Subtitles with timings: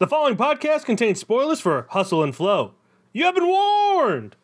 [0.00, 2.72] The following podcast contains spoilers for Hustle and Flow.
[3.12, 4.34] You have been warned!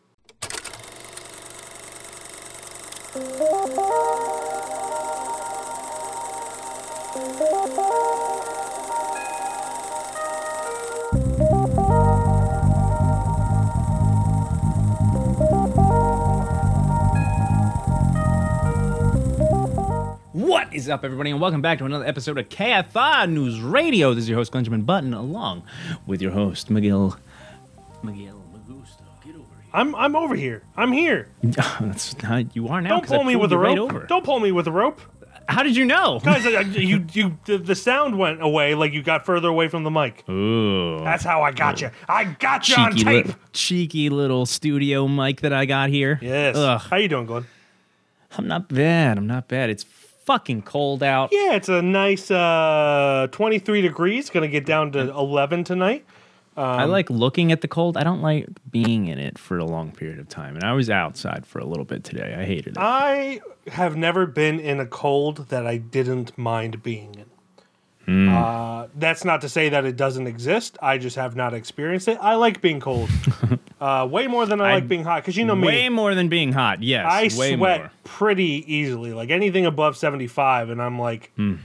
[20.67, 24.13] What is up, everybody, and welcome back to another episode of KFI News Radio.
[24.13, 25.63] This is your host, Benjamin Button, along
[26.05, 27.17] with your host, Miguel.
[28.03, 29.01] Miguel Magusto.
[29.25, 29.69] Get over here.
[29.73, 30.63] I'm I'm over here.
[30.75, 31.29] I'm here.
[31.41, 32.89] That's not, you are now.
[32.89, 33.93] Don't 'cause I pull me pulled with a right rope.
[33.93, 34.05] over.
[34.07, 34.99] Don't pull me with a rope.
[35.47, 36.19] How did you know?
[36.21, 39.69] Guys, I- I- you you the, the sound went away like you got further away
[39.69, 40.27] from the mic.
[40.29, 40.99] Ooh.
[40.99, 41.91] That's how I got you.
[42.09, 43.27] I got you on cheeky, tape.
[43.27, 46.19] li- cheeky little studio mic that I got here.
[46.21, 46.57] yes.
[46.57, 46.81] Ugh.
[46.81, 47.45] How you doing, Glen?
[48.37, 49.17] I'm not bad.
[49.17, 49.69] I'm not bad.
[49.69, 49.85] It's
[50.27, 51.29] fucking cold out.
[51.31, 54.29] Yeah, it's a nice uh, 23 degrees.
[54.29, 56.05] Going to get down to 11 tonight.
[56.55, 57.97] I like looking at the cold.
[57.97, 60.55] I don't like being in it for a long period of time.
[60.55, 62.35] And I was outside for a little bit today.
[62.37, 62.77] I hated it.
[62.77, 67.25] I have never been in a cold that I didn't mind being in.
[68.07, 68.29] Hmm.
[68.29, 70.77] Uh, that's not to say that it doesn't exist.
[70.81, 72.17] I just have not experienced it.
[72.21, 73.09] I like being cold,
[73.81, 75.23] uh, way more than I, I- like being hot.
[75.23, 76.81] Because you know me, Way more than being hot.
[76.81, 77.05] Yes.
[77.09, 77.91] I sweat more.
[78.05, 79.11] pretty easily.
[79.13, 81.55] Like anything above seventy five, and I'm like, Hmm.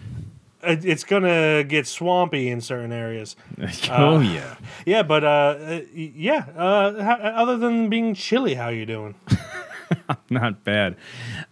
[0.65, 3.37] it- it's gonna get swampy in certain areas.
[3.91, 4.57] oh yeah.
[4.85, 5.27] Yeah, but uh,
[5.61, 6.45] uh, yeah.
[6.57, 6.61] Uh,
[7.37, 9.15] other than being chilly, how you doing?
[10.31, 10.97] Not bad.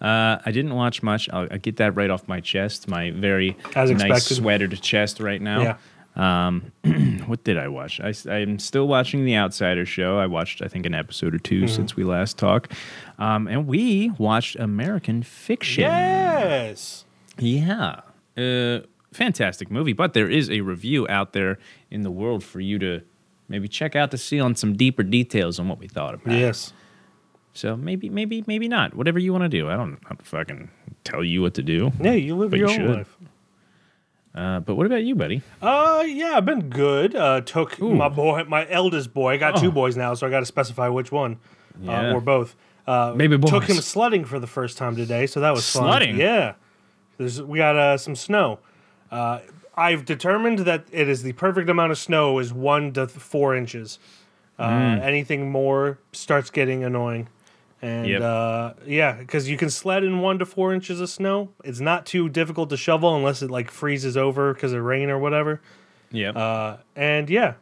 [0.00, 1.28] Uh, I didn't watch much.
[1.33, 2.89] I'll, I'll get that right off my chest.
[2.89, 4.34] My very As nice expected.
[4.36, 5.78] sweatered chest right now.
[6.16, 6.72] Um,
[7.27, 8.00] what did I watch?
[8.00, 10.19] I, am still watching The Outsider show.
[10.19, 11.66] I watched, I think, an episode or 2 Mm-hmm.
[11.69, 12.72] since we last talked.
[13.19, 15.83] Um, and we watched American Fiction.
[15.84, 17.05] Yes.
[17.38, 18.00] Yeah.
[18.36, 18.81] Uh,
[19.12, 19.92] fantastic movie.
[19.92, 21.58] But there is a review out there
[21.91, 23.03] in the world for you to
[23.48, 26.33] maybe check out to see on some deeper details on what we thought about.
[26.34, 26.72] it.
[27.53, 28.95] So maybe, maybe, maybe not.
[28.95, 29.69] Whatever you want to do.
[29.69, 30.71] I don't, I don't fucking
[31.05, 31.93] tell you what to do.
[32.00, 32.97] Yeah, you live your you own should.
[32.97, 33.16] life.
[34.34, 35.43] Uh, but what about you, buddy?
[35.60, 37.16] Uh, yeah, I've been good.
[37.16, 39.33] Uh, took my boy, my eldest boy.
[39.33, 41.39] I got two boys now, so I got to specify which one
[41.81, 42.10] Yeah.
[42.10, 42.55] uh, or both.
[42.87, 46.12] Uh, Baby Took him sledding for the first time today, so that was Sledding?
[46.12, 46.21] fun.
[46.21, 46.55] Yeah,
[47.19, 48.60] There's, we got uh, some snow.
[49.10, 49.41] Uh,
[49.77, 53.55] I've determined that it is the perfect amount of snow is one to th- four
[53.56, 53.99] inches.
[54.59, 55.00] Uh, Mm.
[55.03, 57.28] Anything more starts getting annoying.
[57.82, 58.20] And Yep.
[58.22, 61.50] uh, yeah, because you can sled in one to four inches of snow.
[61.64, 65.18] It's not too difficult to shovel unless it like freezes over because of rain or
[65.18, 65.60] whatever.
[66.12, 66.30] Yeah.
[66.32, 67.54] Uh, and yeah,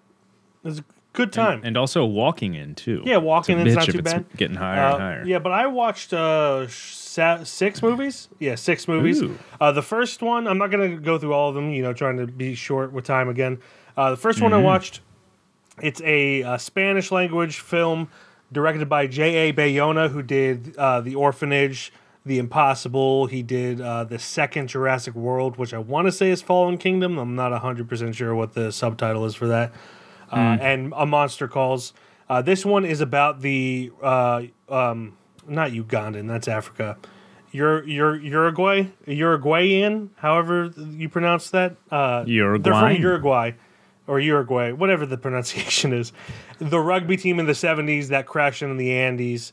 [0.65, 1.61] it's a good time.
[1.63, 3.03] and also walking in too.
[3.05, 4.25] yeah, walking It's in's a not too bad.
[4.37, 5.25] getting higher Uh, and higher.
[5.25, 8.29] Yeah, but I watched uh, six movies.
[8.41, 9.23] Yeah, six movies.
[9.61, 11.71] Uh, the first one, I'm not going to go through all of them.
[11.71, 13.59] You know, trying to be short with time again.
[13.97, 14.65] Uh, the 1st one I Mm-hmm.
[14.65, 15.01] watched,
[15.83, 18.09] it's a, uh Spanish language film
[18.53, 19.53] directed by J.A.
[19.53, 21.93] Bayona, who did uh, The Orphanage,
[22.25, 23.27] The Impossible.
[23.27, 27.19] He did uh, the second Jurassic World, which I want to say is Fallen Kingdom.
[27.19, 29.73] I'm not 100% sure what the subtitle is for that.
[30.31, 31.93] Uh, and A Monster Calls.
[32.29, 35.17] Uh, this one is about the, uh, um,
[35.47, 36.99] not Ugandan, that's Africa.
[37.55, 41.77] Ur- Ur- Uruguay, Uruguayan, however you pronounce that.
[41.91, 42.25] Uh,
[42.59, 43.53] They're from Uruguay
[44.09, 46.13] or Uruguay, whatever the pronunciation is.
[46.59, 49.53] The rugby team in the 70s that crashed into the Andes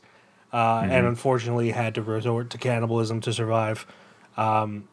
[0.52, 3.86] uh, and unfortunately had to resort to cannibalism to survive.
[4.36, 4.88] Um,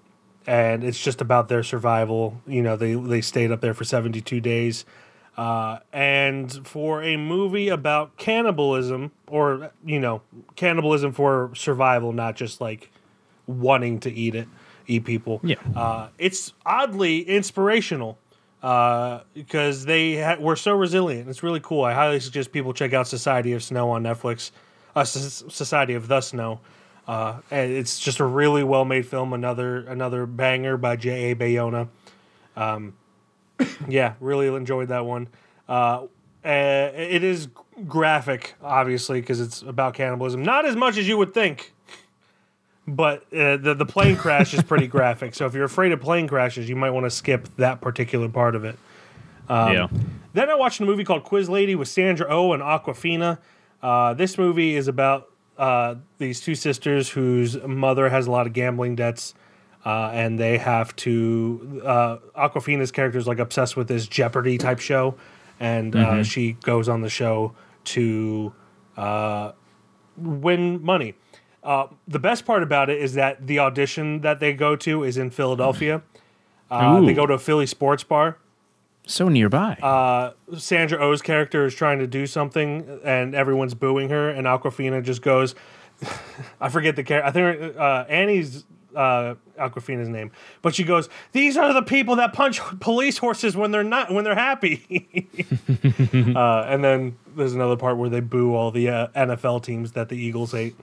[0.46, 2.42] and it's just about their survival.
[2.46, 4.86] You know, they, they stayed up there for 72 days.
[5.36, 10.22] Uh, and for a movie about cannibalism, or, you know,
[10.56, 12.92] cannibalism for survival, not just like
[13.48, 14.48] wanting to eat it,
[14.86, 15.40] eat people.
[15.44, 15.56] Yeah.
[15.76, 18.20] Uh, it's oddly inspirational
[18.64, 21.30] uh, because they ha- were so resilient.
[21.30, 21.84] It's really cool.
[21.84, 24.52] I highly suggest people check out Society of Snow on Netflix.
[24.96, 26.62] Uh, S- Society of the Snow.
[27.06, 29.34] Uh, and it's just a really well made film.
[29.34, 31.32] Another another banger by J.
[31.32, 31.36] A.
[31.36, 31.90] Bayona.
[32.56, 32.94] Um,
[33.90, 35.28] yeah, really enjoyed that one.
[35.68, 36.08] Uh,
[36.46, 37.50] uh, it is
[37.88, 40.44] graphic, obviously, because it's about cannibalism.
[40.44, 41.74] Not as much as you would think
[42.88, 45.36] but uh, the the plane crash is pretty graphic.
[45.36, 48.56] So if you're afraid of plane crashes, you might want to skip that particular part
[48.56, 48.78] of it.
[49.50, 49.88] Um, yeah.
[50.34, 53.38] Then I watched a movie called Quiz Lady with Sandra Oh and Awkwafina.
[53.82, 58.54] Uh, this movie is about uh, these two sisters whose mother has a lot of
[58.54, 59.34] gambling debts,
[59.86, 61.82] uh, and they have to.
[61.86, 65.16] Uh, Awkwafina's character is like obsessed with this Jeopardy type show,
[65.60, 67.54] and uh, she goes on the show
[67.86, 68.54] to
[68.98, 69.52] uh,
[70.18, 71.16] win money.
[71.64, 75.18] Uh, the best part about it is that the audition that they go to is
[75.18, 76.02] in Philadelphia.
[76.70, 78.38] Uh, they go to a Philly sports bar,
[79.06, 79.74] So nearby.
[79.82, 85.04] Uh, Sandra Oh's character is trying to do something, and everyone's booing her, and Awkwafina
[85.04, 85.56] just goes,
[86.62, 87.28] I forget the character.
[87.28, 88.64] I think uh, Annie's
[88.96, 90.32] uh, Awkwafina's name,
[90.62, 94.24] but she goes, "These are the people that punch police horses when they're not when
[94.24, 94.84] they're happy."
[96.36, 100.10] uh, and then there's another part where they boo all the uh, NFL teams that
[100.10, 100.76] the Eagles hate.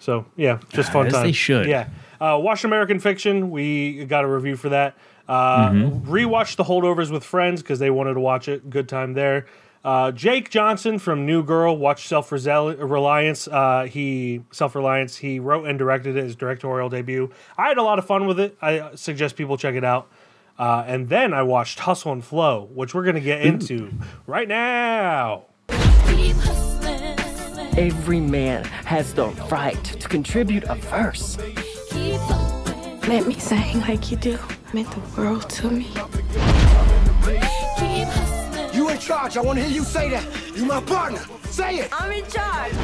[0.00, 1.22] So yeah, just fun As time.
[1.26, 1.66] they should.
[1.66, 1.88] Yeah,
[2.20, 3.50] uh, watch American Fiction.
[3.52, 4.96] We got a review for that.
[5.28, 6.12] Uh, Mm-hmm.
[6.12, 8.68] Rewatch The Holdovers with friends because they wanted to watch it.
[8.68, 9.46] Good time there.
[9.84, 11.76] Uh, Jake Johnson from New Girl.
[11.76, 13.46] Watch Self Reliance.
[13.46, 15.16] Uh, he Self Reliance.
[15.18, 17.30] He wrote and directed it, his directorial debut.
[17.56, 18.58] I had a lot of fun with it.
[18.60, 20.08] I suggest people check it out.
[20.58, 23.90] Uh, and then I watched Hustle and Flow, which we're gonna get into
[24.26, 25.44] right now.
[27.80, 31.38] Every man has the right to contribute a verse.
[33.08, 34.38] Let me sing like you do.
[34.74, 35.88] Meant the world to me.
[38.74, 39.38] You in charge.
[39.38, 40.26] I want to hear you say that.
[40.54, 41.22] You my partner.
[41.44, 41.88] Say it.
[41.90, 42.74] I'm in charge.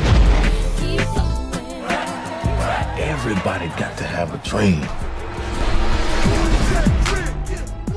[2.98, 4.80] Everybody got to have a dream.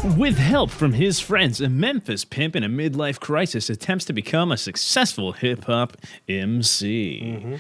[0.04, 4.50] With help from his friends, a Memphis pimp in a midlife crisis attempts to become
[4.50, 5.98] a successful hip hop
[6.28, 7.60] MC.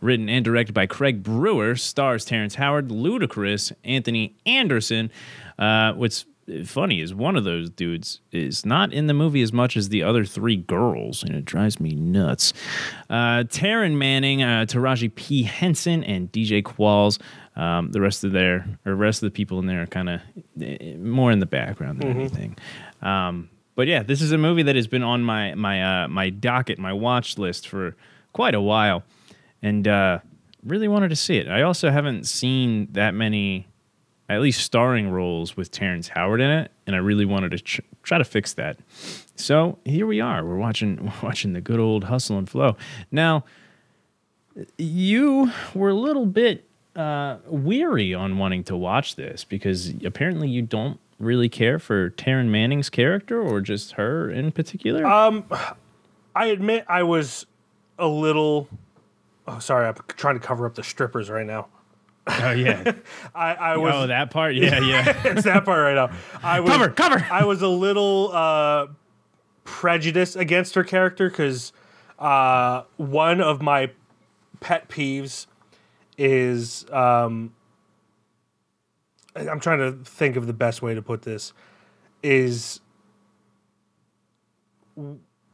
[0.00, 5.10] Written and directed by Craig Brewer, stars Terrence Howard, Ludacris, Anthony Anderson.
[5.58, 6.24] Uh, what's
[6.64, 10.02] funny is one of those dudes is not in the movie as much as the
[10.02, 12.52] other three girls, and it drives me nuts.
[13.10, 15.42] Uh, Taryn Manning, uh, Taraji P.
[15.42, 17.18] Henson, and DJ Qualls.
[17.56, 20.20] Um, the rest of their or rest of the people in there are kind of
[20.98, 22.56] more in the background than anything.
[23.00, 26.30] Um, but yeah, this is a movie that has been on my my uh, my
[26.30, 27.96] docket, my watch list for
[28.32, 29.04] quite a while,
[29.62, 30.18] and uh,
[30.64, 31.48] really wanted to see it.
[31.48, 33.68] I also haven't seen that many,
[34.28, 37.80] at least starring roles with Terrence Howard in it, and I really wanted to tr-
[38.02, 38.78] try to fix that.
[39.36, 40.44] So here we are.
[40.44, 42.76] We're watching we're watching the good old hustle and flow.
[43.10, 43.44] Now,
[44.78, 50.62] you were a little bit uh, weary on wanting to watch this because apparently you
[50.62, 55.04] don't really care for Taryn Manning's character or just her in particular.
[55.06, 55.44] Um,
[56.34, 57.46] I admit I was
[57.98, 58.68] a little.
[59.46, 61.68] Oh, sorry, I'm trying to cover up the strippers right now.
[62.26, 62.92] oh yeah.
[63.34, 63.94] I, I was.
[63.94, 64.54] oh, that part.
[64.54, 65.20] Yeah, yeah.
[65.24, 66.16] it's that part right now.
[66.42, 67.26] I was, Cover, cover.
[67.30, 68.86] I was a little uh,
[69.64, 71.72] prejudiced against her character because
[72.18, 73.90] uh, one of my
[74.60, 75.46] pet peeves
[76.18, 77.52] is um,
[79.36, 81.52] I'm trying to think of the best way to put this
[82.22, 82.80] is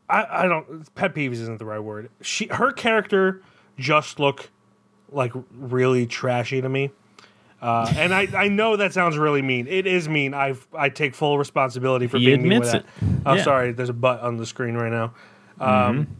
[0.08, 2.10] I, I don't pet peeves isn't the right word.
[2.20, 3.42] She her character
[3.78, 4.50] just look
[5.10, 6.90] like really trashy to me.
[7.62, 9.66] Uh, and I, I know that sounds really mean.
[9.66, 10.32] It is mean.
[10.34, 12.84] I I take full responsibility for He being mean with that.
[13.02, 13.06] it.
[13.26, 13.42] Oh, Yeah.
[13.44, 13.72] sorry.
[13.72, 15.12] There's a butt on the screen right now.
[15.60, 16.16] Um,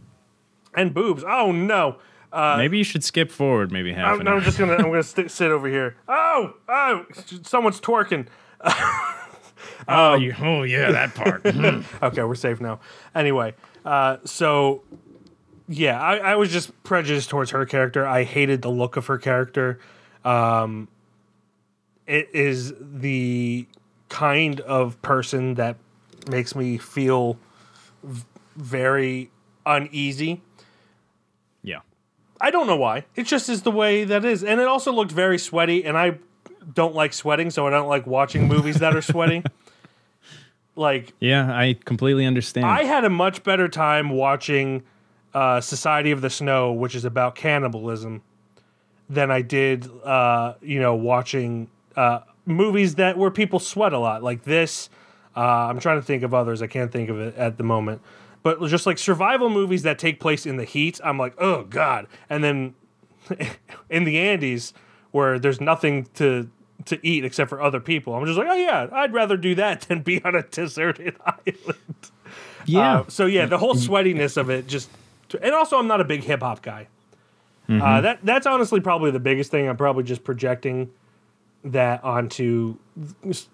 [0.75, 1.23] And boobs.
[1.27, 1.97] Oh no.
[2.33, 5.31] Maybe you should skip forward maybe half I'm, an I'm just gonna I'm gonna st-
[5.31, 5.95] sit over here.
[6.07, 7.05] Oh oh,
[7.43, 8.27] someone's twerking.
[9.87, 11.45] oh, you, oh yeah, that part.
[12.03, 12.79] Okay, we're safe now.
[13.15, 13.53] Anyway,
[13.85, 14.83] uh, so
[15.67, 18.05] yeah, I, I was just prejudiced towards her character.
[18.05, 19.79] I hated the look of her character.
[20.23, 20.87] Um,
[22.05, 23.65] it is the
[24.09, 25.77] kind of person that
[26.29, 27.37] makes me feel
[28.03, 28.25] v-
[28.55, 29.31] very
[29.65, 30.41] uneasy.
[32.41, 33.05] I don't know why.
[33.15, 34.43] It just is the way that is.
[34.43, 36.17] And it also looked very sweaty, and I
[36.73, 39.43] don't like sweating, so I don't like watching movies that are sweaty.
[40.73, 42.65] Like, Yeah, I completely understand.
[42.65, 44.83] I had a much better time watching
[45.33, 48.21] uh, Society of the Snow, which is about cannibalism,
[49.09, 54.23] than I did, uh, you know, watching uh, movies that where people sweat a lot,
[54.23, 54.89] like this.
[55.35, 56.61] Uh, I'm trying to think of others.
[56.61, 58.01] I can't think of it at the moment.
[58.43, 62.07] But just like survival movies that take place in the heat, I'm like, oh god.
[62.29, 62.75] And then
[63.89, 64.73] in the Andes,
[65.11, 66.49] where there's nothing to
[66.85, 69.81] to eat except for other people, I'm just like, oh yeah, I'd rather do that
[69.81, 71.77] than be on a deserted island.
[72.65, 72.99] yeah.
[72.99, 74.89] Uh, so yeah, the whole sweatiness of it just,
[75.41, 76.87] and also I'm not a big hip hop guy.
[77.69, 79.69] Uh, that that's honestly probably the biggest thing.
[79.69, 80.89] I'm probably just projecting
[81.63, 82.75] that onto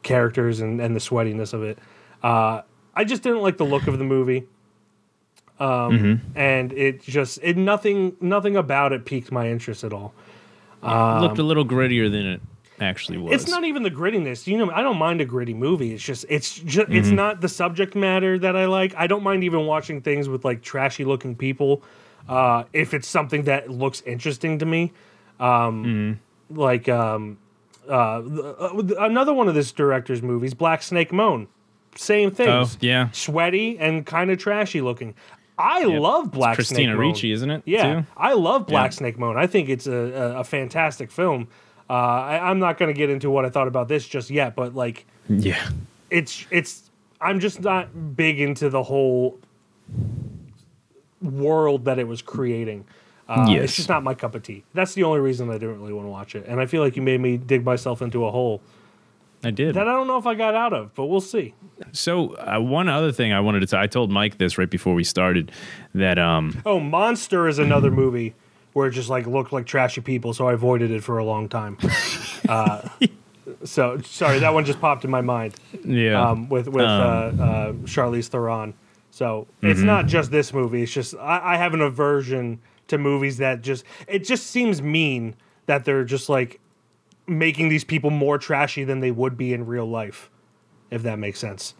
[0.01, 1.77] characters and, and the sweatiness of it.
[2.23, 2.61] Uh,
[2.95, 4.47] I just didn't like the look of the movie,
[5.59, 10.13] um, and it just it nothing nothing about it piqued my interest at all.
[10.83, 12.41] looked a little grittier than it
[12.79, 13.33] actually was.
[13.33, 14.45] It's not even the grittiness.
[14.45, 15.93] You know, I don't mind a gritty movie.
[15.93, 18.93] It's just it's just it's not the subject matter that I like.
[18.95, 21.81] I don't mind even watching things with like trashy looking people
[22.29, 24.91] uh, if it's something that looks interesting to me.
[25.39, 27.37] Um, Like um,
[27.89, 31.47] uh, th- uh, another one of this director's movies, Black Snake Moan.
[31.95, 32.75] same things.
[32.75, 33.09] Oh, yeah.
[33.11, 35.13] sweaty and kind of trashy looking.
[35.57, 37.07] I love Black Christina Snake Moan.
[37.07, 38.05] Ricci, isn't it, Yeah, too?
[38.15, 38.97] I love Black Yeah.
[38.97, 39.37] Snake Moan.
[39.37, 41.47] I think it's a, a, a fantastic film.
[41.89, 44.55] Uh, I, I'm not going to get into what I thought about this just yet,
[44.55, 45.69] but like Yeah.
[46.09, 49.39] it's it's I'm just not big into the whole
[51.21, 52.85] world that it was creating.
[53.27, 53.63] Uh, Yes.
[53.65, 54.63] It's just not my cup of tea.
[54.73, 56.45] That's the only reason I didn't really want to watch it.
[56.47, 58.61] And I feel like you made me dig myself into a hole
[59.47, 59.75] I did.
[59.75, 61.53] that I don't know if I got out of, but we'll see.
[61.91, 64.93] So uh, one other thing I wanted to t- I told Mike this right before
[64.93, 65.51] we started
[65.95, 68.35] that um Oh, Monster is another movie
[68.73, 71.49] where it just like looked like trashy people, so I avoided it for a long
[71.49, 71.77] time.
[72.49, 72.87] uh,
[73.63, 75.55] so sorry, that one just popped in my mind.
[75.85, 78.73] yeah um, with with uh, uh, Charlize Theron.
[79.11, 80.83] So it's not just this movie.
[80.83, 85.35] It's just I, I have an aversion to movies that just it just seems mean
[85.65, 86.59] that they're just like
[87.27, 90.29] making these people more trashy than they would be in real life,
[90.91, 91.73] if that makes sense.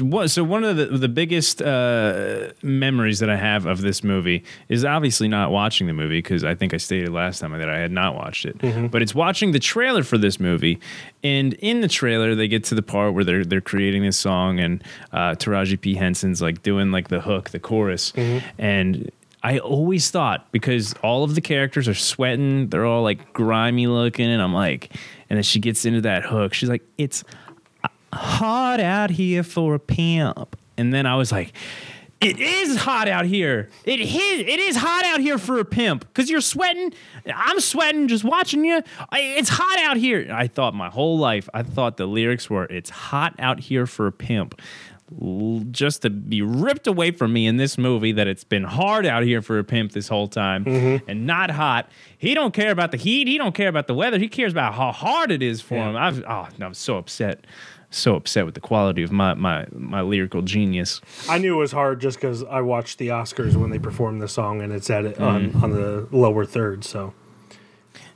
[0.00, 4.44] What- so one of the the biggest uh, memories that I have of this movie
[4.68, 7.78] is obviously not watching the movie because I think I stated last time that I
[7.78, 8.56] had not watched it.
[8.92, 10.78] But it's watching the trailer for this movie,
[11.24, 14.60] and in the trailer they get to the part where they're they're creating this song,
[14.60, 18.12] and uh, Taraji P Henson's like doing like the hook, the chorus,
[18.58, 19.10] and.
[19.42, 24.28] I always thought because all of the characters are sweating, they're all like grimy looking,
[24.28, 24.94] and I'm like,
[25.30, 26.54] and then she gets into that hook.
[26.54, 27.24] She's like, "It's
[27.84, 30.56] uh, hot out here for a pimp.
[30.76, 31.52] And then I was like,
[32.20, 33.68] it is hot out here.
[33.84, 36.92] It is, it is hot out here for a pimp because you're sweating.
[37.32, 38.82] I'm sweating just watching you.
[39.10, 40.28] I, it's hot out here.
[40.32, 44.08] I thought my whole life, I thought the lyrics were, it's hot out here for
[44.08, 44.60] a pimp.
[45.70, 49.22] Just to be ripped away from me in this movie that it's been hard out
[49.22, 51.10] here for a pimp this whole time mm-hmm.
[51.10, 51.90] and not hot.
[52.18, 53.26] He don't care about the heat.
[53.26, 54.18] He don't care about the weather.
[54.18, 55.96] He cares about how hard it is for him.
[55.96, 57.46] I've, oh, I'm so upset
[57.90, 61.00] so upset with the quality of my my my lyrical genius.
[61.28, 64.28] I knew it was hard just because I watched the Oscars when they performed the
[64.28, 65.64] song, and it's at it on mm-hmm.
[65.64, 66.84] on the lower third.
[66.84, 67.14] So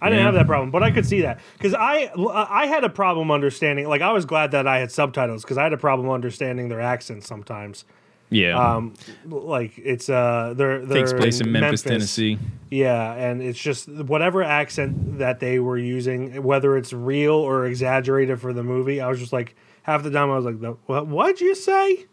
[0.03, 0.25] I didn't Yeah.
[0.27, 3.89] have that problem, but I could see that because I I had a problem understanding.
[3.89, 6.81] Like I was glad that I had subtitles because I had a problem understanding their
[6.81, 7.85] accents sometimes.
[8.31, 8.95] Yeah, Um,
[9.27, 12.39] like it's uh, they're, they're takes place in Memphis, Tennessee.
[12.71, 18.41] Yeah, and it's just whatever accent that they were using, whether it's real or exaggerated
[18.41, 19.03] for the movie.
[19.03, 21.07] I was just like half the time I was like, "The- "What?
[21.09, 22.07] What'd you say?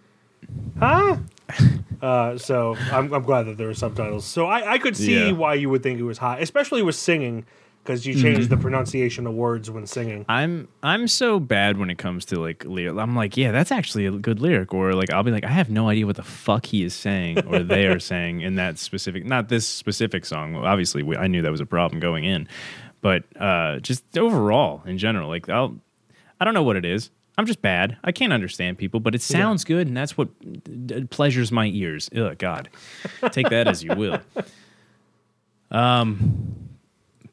[0.77, 1.17] Huh?"
[2.01, 4.25] uh, so I'm, I'm glad that there were subtitles.
[4.25, 5.31] So I, I could see Yeah.
[5.31, 7.45] why you would think it was hot, especially with singing,
[7.89, 10.23] because you change the pronunciation of words when singing.
[10.29, 12.99] I'm I'm so bad when it comes to like lyric.
[12.99, 15.71] I'm like, yeah, that's actually a good lyric, or like I'll be like, I have
[15.71, 19.25] no idea what the fuck he is saying or they are saying in that specific,
[19.25, 20.53] not this specific song.
[20.53, 22.47] Well, obviously, we, I knew that was a problem going in,
[23.01, 25.75] but uh, just overall in general, like I'll,
[26.39, 27.09] I don't know what it is.
[27.39, 27.97] I'm just bad.
[28.03, 30.27] I can't understand people, but it sounds good, and that's what
[30.85, 32.07] d- pleasures my ears.
[32.15, 32.69] Ugh, God,
[33.31, 34.19] take that as you will.
[35.71, 36.68] Um,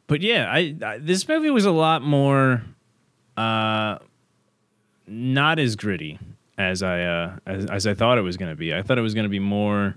[0.07, 2.63] but yeah, I, I this movie was a lot more
[3.37, 3.99] uh
[5.07, 6.19] not as gritty
[6.59, 8.75] as I uh as, as I thought it was going to be.
[8.75, 9.97] I thought it was going to be more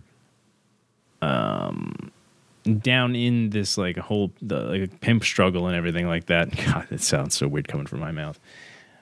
[1.22, 2.12] um
[2.82, 6.56] down in this like a whole the like pimp struggle and everything like that.
[6.66, 8.40] God, it sounds so weird coming from my mouth.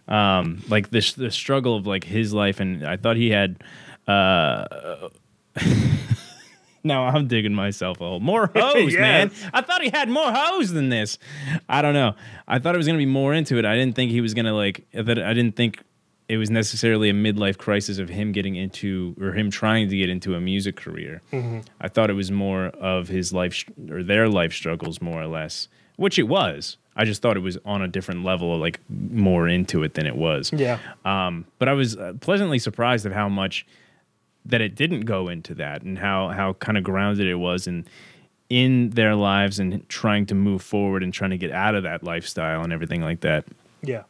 [0.08, 3.64] Um like this the struggle of like his life and I thought he had
[4.08, 5.10] uh
[6.88, 8.20] No, I'm digging myself a hole.
[8.20, 9.00] More hoes, Yes.
[9.00, 9.32] man.
[9.54, 11.18] I thought he had more hoes than this.
[11.70, 12.16] I don't know.
[12.48, 13.66] I thought it was gonna be more into it.
[13.66, 15.20] I didn't think he was gonna like that.
[15.20, 15.84] I didn't think
[16.30, 20.10] it was necessarily a midlife crisis of him getting into or him trying to get
[20.10, 21.22] into a music career.
[21.80, 25.70] I thought it was more of his life or their life struggles, more or less,
[25.96, 26.78] which it was.
[26.98, 30.16] I just thought it was on a different level, like more into it than it
[30.18, 30.52] was.
[30.52, 30.80] Yeah.
[31.06, 33.66] Um, but I was uh, pleasantly surprised at how much
[34.48, 37.86] that it didn't go into that and how how kind of grounded it was in
[38.50, 42.02] in their lives and trying to move forward and trying to get out of that
[42.04, 43.44] lifestyle and everything like that.
[43.84, 44.04] Yeah.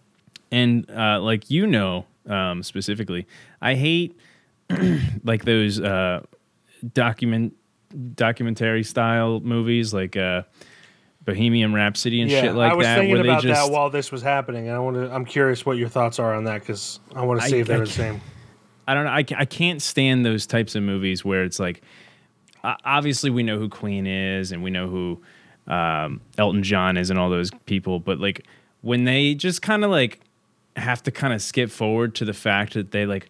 [0.51, 3.27] And uh, like you know, um, specifically,
[3.61, 4.17] I hate
[5.23, 6.21] like those uh,
[6.93, 7.53] document
[8.15, 10.43] documentary style movies like uh,
[11.25, 12.73] Bohemian Rhapsody and Yeah, shit like that.
[12.73, 15.11] I was that, thinking about just, that while this was happening, and I want to.
[15.11, 17.67] I'm curious what your thoughts are on that because I want to I- see if
[17.67, 18.21] they're I the same.
[18.87, 19.11] I don't know.
[19.11, 21.81] I, I can't stand those types of movies where it's like,
[22.63, 25.21] obviously we know who Queen is and we know who
[25.67, 28.45] um, Elton John is and all those people, but like
[28.81, 30.19] when they just kind of like
[30.75, 33.29] have to kind of skip forward to the fact that they like,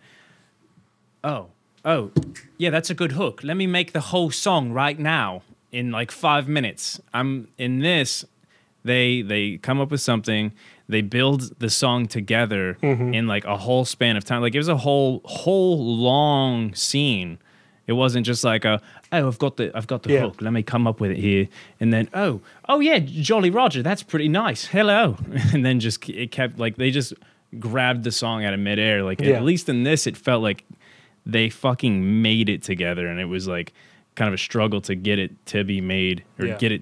[1.23, 1.47] oh,
[1.85, 2.11] oh,
[2.57, 3.41] yeah, that's a good hook.
[3.43, 6.99] Let me make the whole song right now in like five minutes.
[7.13, 8.25] I'm in this.
[8.83, 10.53] they they come up with something,
[10.89, 13.13] they build the song together Mm-hmm.
[13.13, 14.41] in like a whole span of time.
[14.41, 17.39] Like it was a whole whole long scene.
[17.87, 20.21] It wasn't just like a oh I've got the I've got the Yeah.
[20.21, 20.41] hook.
[20.41, 21.47] Let me come up with it here,
[21.79, 24.65] and then oh oh yeah Jolly Roger that's pretty nice.
[24.65, 25.17] Hello,
[25.53, 27.13] and then just it kept like they just
[27.59, 29.03] grabbed the song out of midair.
[29.03, 29.37] Like Yeah.
[29.37, 30.65] at least in this, it felt like
[31.25, 33.71] they fucking made it together, and it was like
[34.15, 36.57] kind of a struggle to get it to be made or Yeah.
[36.57, 36.81] get it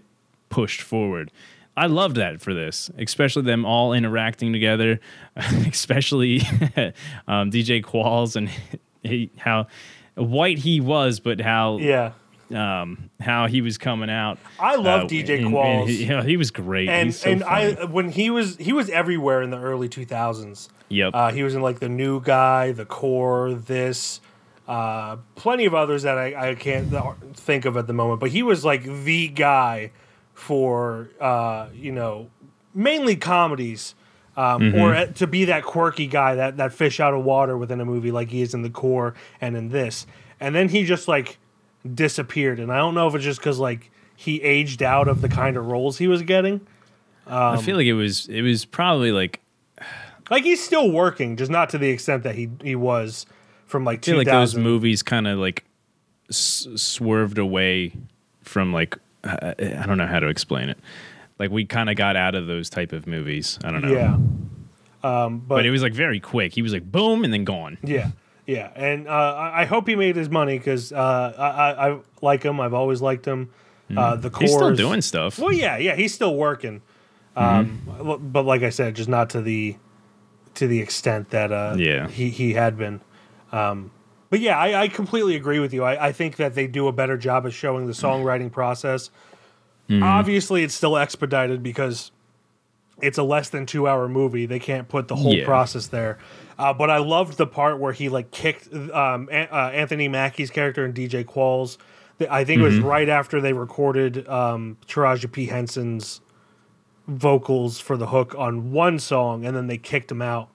[0.50, 1.32] pushed forward.
[1.78, 5.00] I loved that for this, especially them all interacting together,
[5.36, 6.40] especially
[7.28, 8.50] um, DJ Qualls and
[9.04, 9.68] he, how
[10.16, 12.12] white he was, but how Yeah.
[12.54, 14.38] um, how he was coming out.
[14.60, 15.88] I love Uh, DJ and- and Qualls.
[15.88, 16.88] he, yeah, he was great.
[16.90, 17.44] and so and.
[17.44, 20.70] I when he was he was everywhere in the early 2000s.
[20.90, 21.12] Yep.
[21.14, 24.22] Uh, he was in like the new guy, the core, this,
[24.68, 26.88] uh, plenty of others that I, I can't
[27.36, 28.20] think of at the moment.
[28.20, 29.92] But he was like the guy
[30.36, 32.30] for uh, you know
[32.76, 33.96] mainly comedies.
[34.38, 34.78] Um, Mm-hmm.
[34.80, 38.12] Or to be that quirky guy, that, that fish out of water within a movie,
[38.12, 40.06] like he is in the core and in this,
[40.42, 41.38] and then he just like
[41.94, 42.60] disappeared.
[42.60, 45.56] And I don't know if it's just because like he aged out of the kind
[45.56, 46.60] of roles he was getting.
[47.26, 49.40] I feel like it was it was probably like
[50.30, 53.26] Like he's still working, just not to the extent that he he was
[53.68, 54.26] from like I feel 2000.
[54.26, 55.64] like those movies kind of like
[56.30, 57.94] s- swerved away
[58.42, 60.78] from like I I don't know how to explain it.
[61.40, 63.60] Like we kind of got out of those type of movies.
[63.64, 63.92] I don't know.
[63.92, 64.16] Yeah.
[65.04, 66.54] Um, but, But it was like very quick.
[66.54, 67.78] He was like boom and then gone.
[67.84, 68.12] yeah,
[68.48, 72.00] yeah, and uh, I, I hope he made his money because uh, I, I I
[72.22, 72.60] like him.
[72.60, 73.50] I've always liked him.
[73.96, 74.42] Uh, the Mm-hmm.
[74.42, 75.38] He's still doing stuff.
[75.38, 76.82] Well, yeah, yeah, he's still working.
[77.36, 79.76] Um, l- but like I said, just not to the
[80.56, 82.08] to the extent that uh, Yeah.
[82.08, 83.02] he he had been.
[83.52, 83.92] Um,
[84.30, 85.84] but yeah, I, I completely agree with you.
[85.84, 89.10] I, I think that they do a better job of showing the songwriting process.
[89.92, 92.12] Obviously, it's still expedited because
[93.02, 94.46] it's a less than two hour movie.
[94.48, 95.46] They can't put the whole Yeah.
[95.46, 96.18] process there.
[96.58, 100.50] Uh, but I loved the part where he like kicked um, An- uh, Anthony Mackie's
[100.50, 101.78] character and DJ Qualls.
[102.30, 106.22] I think it was right after they recorded um, Taraji P Henson's
[107.08, 110.50] vocals for the hook on one song, and then they kicked him out.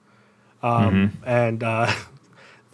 [0.63, 1.89] Um, And uh,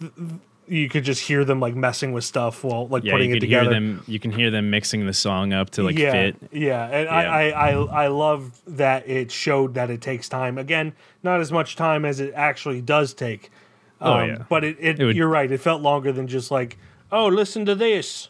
[0.68, 3.40] you could just hear them like messing with stuff while like Yeah, putting you it
[3.40, 3.74] can hear together.
[3.74, 4.02] them.
[4.06, 6.36] You can hear them mixing the song up to like yeah, fit.
[6.52, 7.12] Yeah, and Yeah.
[7.14, 10.58] I, I, I, I love that it showed that it takes time.
[10.58, 13.50] Again, not as much time as it actually does take.
[14.00, 14.44] Oh, yeah.
[14.48, 15.50] But it, it, It would- you're right.
[15.50, 16.78] It felt longer than just like,
[17.10, 18.28] oh, listen to this.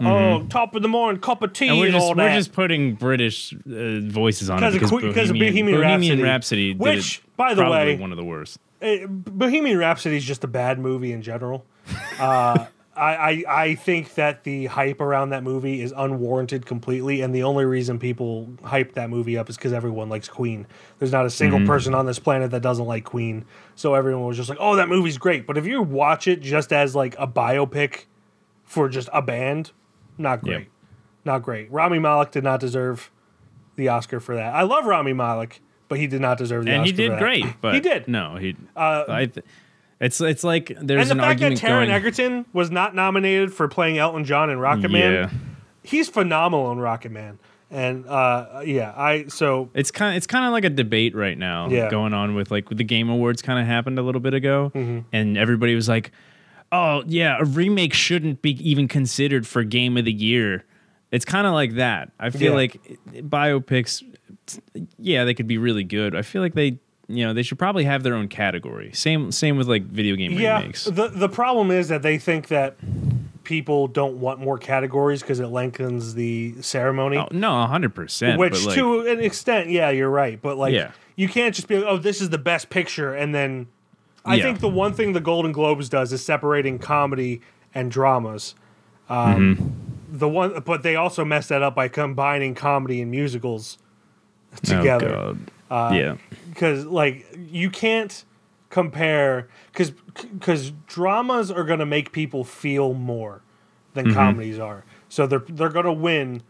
[0.00, 1.72] Oh, top of the morning, cup of tea, Mm-hmm.
[1.74, 4.98] And and, we're just all we're just putting British uh, voices on it because of,
[4.98, 8.16] because because of Bohemian, Bohemian, Bohemian Rhapsody, did which, by the probably way, one of
[8.16, 8.58] the worst.
[8.82, 11.64] uh, Bohemian Rhapsody is just a bad movie in general.
[12.18, 12.66] Uh,
[12.96, 17.42] I, I I think that the hype around that movie is unwarranted completely, and the
[17.42, 20.66] only reason people hype that movie up is because everyone likes Queen.
[21.00, 21.66] There's not a single Mm-hmm.
[21.66, 23.44] person on this planet that doesn't like Queen,
[23.74, 26.72] so everyone was just like, "Oh, that movie's great." But if you watch it just
[26.72, 28.04] as like a biopic
[28.62, 29.72] for just a band,
[30.16, 30.66] not great, Yep.
[31.24, 31.72] not great.
[31.72, 33.10] Rami Malek did not deserve
[33.74, 34.54] the Oscar for that.
[34.54, 36.96] I love Rami Malek, but he did not deserve the and Oscar.
[36.96, 37.46] he for did great.
[37.60, 38.06] But he did.
[38.06, 38.54] No, he.
[38.76, 39.44] I th-
[40.04, 41.90] it's it's like there's And the an fact that Taron going.
[41.90, 45.30] Egerton was not nominated for playing Elton John in Rocket Man, yeah,
[45.82, 47.38] he's phenomenal in Rocket Man.
[47.70, 51.68] And uh, yeah, I so it's kind it's kind of like a debate right now
[51.68, 51.90] Yeah.
[51.90, 55.00] going on with like the Game Awards kind of happened a little bit ago, Mm-hmm.
[55.12, 56.12] and everybody was like,
[56.70, 60.64] "Oh yeah, a remake shouldn't be even considered for Game of the Year."
[61.10, 62.10] It's kind of like that.
[62.20, 62.56] I feel Yeah.
[62.56, 62.80] like
[63.28, 64.02] biopics,
[64.98, 66.14] yeah, they could be really good.
[66.14, 68.90] I feel like they, you know, they should probably have their own category.
[68.92, 70.58] Same same with like video game yeah.
[70.60, 70.84] remakes.
[70.84, 72.76] The the problem is that they think that
[73.44, 77.18] people don't want more categories because it lengthens the ceremony.
[77.18, 78.38] Oh, no, hundred percent.
[78.38, 80.40] Which, but like, to an extent, yeah, you're right.
[80.40, 80.92] But like, Yeah.
[81.16, 83.66] you can't just be like, "Oh, this is the best picture," and then
[84.24, 84.44] I Yeah.
[84.44, 87.42] think the one thing the Golden Globes does is separating comedy
[87.74, 88.54] and dramas.
[89.08, 89.68] Um, Mm-hmm.
[90.16, 93.78] The one, but they also mess that up by combining comedy and musicals
[94.70, 95.36] oh,
[95.74, 95.94] God.
[95.96, 96.16] yeah,
[96.48, 98.24] because like you can't
[98.70, 103.42] compare because because dramas are going to make people feel more
[103.94, 104.14] than Mm-hmm.
[104.14, 106.42] comedies are so they're they're going to win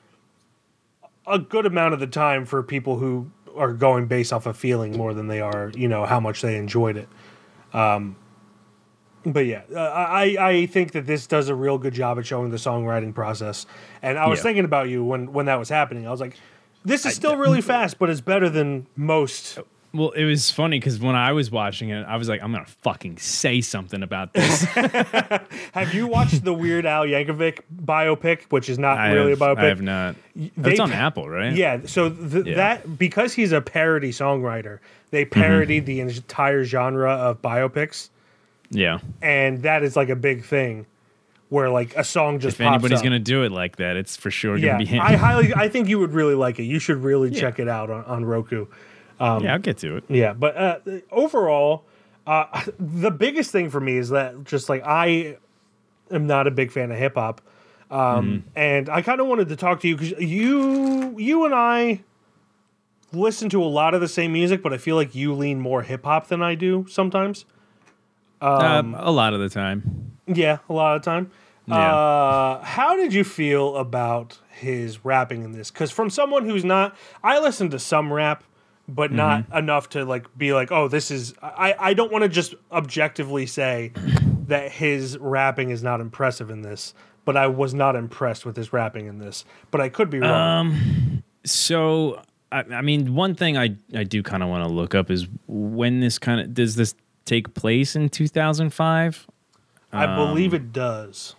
[1.27, 4.97] a good amount of the time for people who are going based off of feeling
[4.97, 7.09] more than they are you know how much they enjoyed it
[7.75, 8.17] um
[9.27, 12.51] but yeah uh, i i think that this does a real good job at showing
[12.51, 13.67] the songwriting process
[14.03, 14.43] and i was Yeah.
[14.45, 16.37] thinking about you when when that was happening i was like
[16.85, 19.59] this is still really fast but it's better than most
[19.93, 22.67] Well, it was funny because when I was watching it, I was like, I'm gonna
[22.83, 24.65] fucking say something about this.
[25.73, 29.45] Have you watched the Weird Al Yankovic biopic, which is not I really have, a
[29.45, 29.59] biopic?
[29.59, 30.17] I have not.
[30.35, 31.55] they That's on Apple, right?
[31.55, 32.57] Yeah, so th- Yeah.
[32.57, 34.81] that because he's a parody songwriter,
[35.13, 35.41] they mm-hmm.
[35.41, 38.09] parodied the entire genre of biopics,
[38.71, 38.99] Yeah.
[39.23, 40.87] and that is like a big thing,
[41.55, 43.05] where like a song just If anybody's up.
[43.05, 45.01] gonna do it like that, it's for sure yeah, gonna be him.
[45.01, 46.65] I highly, I think you would really like it.
[46.65, 48.67] You should really check it out on, on Roku.
[49.21, 50.05] yeah, I'll get to it.
[50.09, 50.79] Yeah, but uh,
[51.13, 51.85] overall,
[52.27, 52.47] uh,
[52.79, 55.37] the biggest thing for me is that just like I
[56.11, 57.41] am not a big fan of hip hop,
[57.91, 62.01] um, and I kind of wanted to talk to you because you, you and I
[63.13, 65.83] listen to a lot of the same music, but I feel like you lean more
[65.83, 67.45] hip hop than I do sometimes.
[68.41, 70.11] um, a lot of the time.
[70.27, 71.31] Yeah, a lot of the time.
[71.67, 71.95] Yeah.
[71.95, 75.71] Uh, how did you feel about his rapping in this?
[75.71, 78.45] Because from someone who's not, I listen to some rap,
[78.87, 79.57] but not Mm-hmm.
[79.59, 81.35] enough to like be like, oh, this is.
[81.43, 83.93] I I don't want to just objectively say
[84.49, 86.93] that his rapping is not impressive in this,
[87.25, 89.47] but I was not impressed with his rapping in this.
[89.71, 90.31] But I could be wrong.
[90.67, 92.21] Um, So,
[92.53, 95.27] I, I mean, one thing I I do kind of want to look up is
[95.47, 99.27] when this kind of does this take place in 2005?
[99.95, 101.37] I believe um, it does.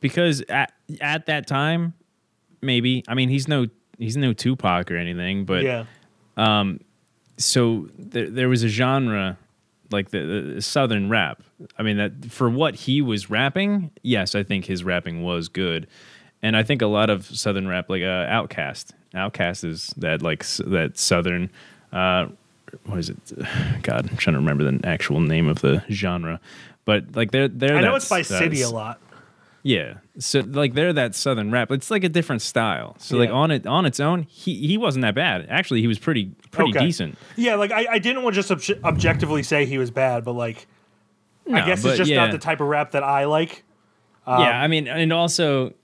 [0.00, 1.94] Because at at that time,
[2.60, 3.04] maybe.
[3.08, 3.66] I mean, he's no
[3.98, 5.84] he's no Tupac or anything, but yeah.
[6.36, 6.80] Um,
[7.36, 9.38] so there, there was a genre
[9.90, 11.42] like the, the southern rap
[11.78, 15.86] i mean that for what he was rapping yes i think his rapping was good
[16.42, 20.46] and i think a lot of southern rap like uh, OutKast OutKast is that like
[20.58, 21.50] that southern
[21.92, 22.26] uh
[22.84, 23.18] what is it
[23.82, 26.40] god i'm trying to remember the actual name of the genre
[26.84, 29.00] but like they're they're I know it's by City a lot.
[29.62, 29.94] Yeah.
[30.18, 31.70] So like they're that southern rap.
[31.70, 32.96] It's like a different style.
[32.98, 35.46] So like on it on its own, he he wasn't that bad.
[35.50, 36.86] Actually, he was pretty pretty Okay.
[36.86, 37.18] decent.
[37.36, 40.32] Yeah, like I, I didn't want to just obj- objectively say he was bad, but
[40.32, 40.66] like
[41.52, 42.16] I guess it's just yeah.
[42.24, 43.64] not the type of rap that I like.
[44.26, 45.74] Um, yeah, I mean, and also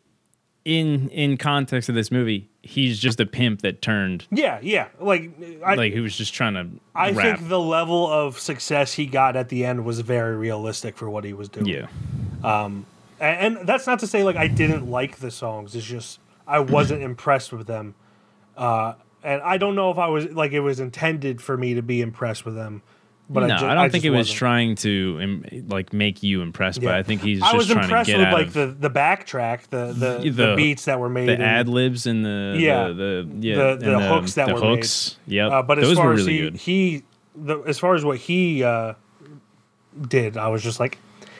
[0.64, 4.88] in in context of this movie, he's just a pimp that turned Yeah, yeah.
[5.00, 5.30] Like
[5.64, 7.38] I like he was just trying to I rap.
[7.38, 11.24] think the level of success he got at the end was very realistic for what
[11.24, 11.66] he was doing.
[11.66, 11.86] yeah.
[13.20, 15.74] And, and that's not to say like I didn't like the songs.
[15.74, 17.94] It's just I wasn't impressed with them.
[18.56, 21.82] Uh, and I don't know if I was like it was intended for me to
[21.82, 22.82] be impressed with them.
[23.28, 24.38] But no, I, I, don't think just it was wasn't.
[24.38, 26.96] trying to im- like make you impressed, but Yeah.
[26.98, 28.66] I think he's I just was trying to impressed get with out like of the
[28.66, 32.24] the backtrack, the the, the, The- beats that were made, the and- ad libs and
[32.24, 32.86] the Yeah.
[32.86, 34.76] the, the yeah The- and the hooks that the were made.
[34.76, 35.18] hooks.
[35.26, 36.56] Yep, Uh, but as those far were as really he, good.
[36.56, 37.02] he
[37.34, 38.94] the, as far as what he uh,
[40.08, 40.98] did, I was just like,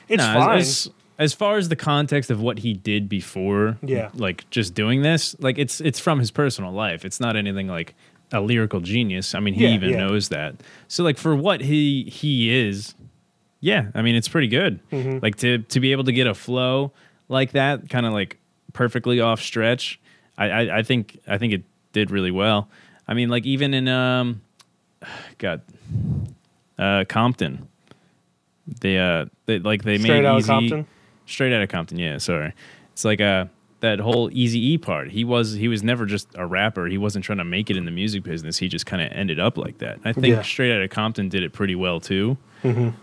[0.09, 0.57] it's as- fine.
[0.59, 4.09] As, as far as the context of what he did before, Yeah.
[4.13, 7.03] like just doing this, like it's it's from his personal life.
[7.05, 7.95] It's not anything like
[8.31, 9.33] a lyrical genius.
[9.33, 9.97] I mean, he Yeah, even yeah.
[10.05, 10.55] knows that.
[10.87, 12.93] So like for what he he is,
[13.61, 14.79] yeah, I mean it's pretty good.
[14.91, 15.19] Mm-hmm.
[15.21, 16.91] Like to to be able to get a flow
[17.29, 18.37] like that, kind of like
[18.73, 19.99] perfectly off stretch.
[20.37, 22.69] I, I I think I think it did really well.
[23.07, 24.41] I mean, like even in um,
[25.39, 25.61] God,
[26.77, 27.67] uh, Compton.
[28.81, 30.87] They uh, they like they Straight made easy Compton?
[31.27, 31.99] Straight out of Compton.
[31.99, 32.53] Yeah, sorry.
[32.93, 33.45] It's like uh
[33.79, 35.11] that whole Easy E part.
[35.11, 36.87] He was he was never just a rapper.
[36.87, 38.57] He wasn't trying to make it in the music business.
[38.57, 39.99] He just kind of ended up like that.
[40.03, 40.41] I think Yeah.
[40.41, 42.37] Straight Outta Compton did it pretty well too.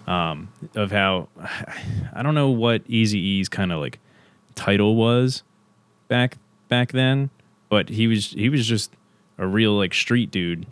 [0.09, 1.29] Um, of how
[2.13, 4.01] I don't know what Eazy-E's kind of like
[4.57, 5.43] title was
[6.09, 7.31] back back then,
[7.69, 8.91] but he was he was just
[9.39, 10.67] a real like street dude,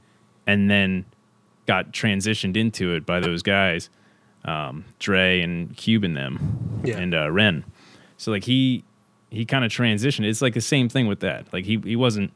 [0.46, 1.04] and then
[1.66, 3.88] got transitioned into it by those guys,
[4.44, 6.98] um, Dre and Cube and them, Yeah.
[6.98, 7.64] and uh, Ren.
[8.16, 8.84] So like he
[9.30, 10.24] he kind of transitioned.
[10.24, 11.52] It's like the same thing with that.
[11.52, 12.32] Like he he wasn't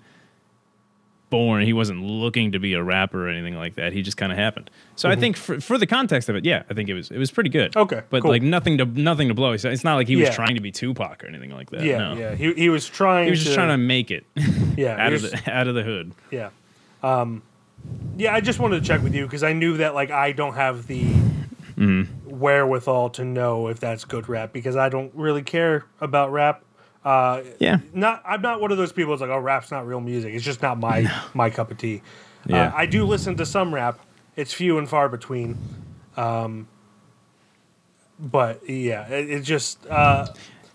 [1.29, 1.65] born.
[1.65, 3.93] He wasn't looking to be a rapper or anything like that.
[3.93, 4.71] He just kind of happened.
[4.95, 7.19] So I think for, for the context of it, yeah, I think it was it
[7.19, 7.73] was pretty good.
[7.73, 7.81] Mm-hmm.
[7.81, 8.31] Okay, but cool.
[8.31, 9.53] like nothing to nothing to blow.
[9.53, 10.27] It's not like he Yeah.
[10.29, 11.83] was trying to be Tupac or anything like that.
[11.83, 12.15] yeah, no.
[12.15, 12.35] yeah.
[12.35, 13.25] He he was trying.
[13.25, 14.25] He was just to, trying to make it
[14.77, 16.13] yeah out of the out of the hood.
[16.31, 16.51] Yeah.
[17.03, 17.43] Um,
[18.17, 20.55] yeah, I just wanted to check with you because I knew that like I don't
[20.55, 21.05] have the
[21.77, 22.39] Mm-hmm.
[22.39, 26.63] wherewithal to know if that's good rap because I don't really care about rap.
[27.05, 27.79] Uh, Yeah.
[27.93, 30.33] not I'm not one of those people that's like, oh, rap's not real music.
[30.35, 32.01] It's just not my my cup of tea.
[32.47, 32.69] Yeah.
[32.69, 33.99] Uh, I do listen to some rap.
[34.37, 35.59] It's few and far between.
[36.17, 36.67] Um,
[38.19, 40.29] but yeah, it, it just uh,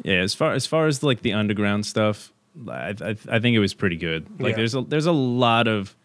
[0.04, 2.32] Yeah, as far as far as like the underground stuff,
[2.70, 4.28] I I, I think it was pretty good.
[4.40, 4.58] Like Yeah.
[4.58, 5.96] there's a there's a lot of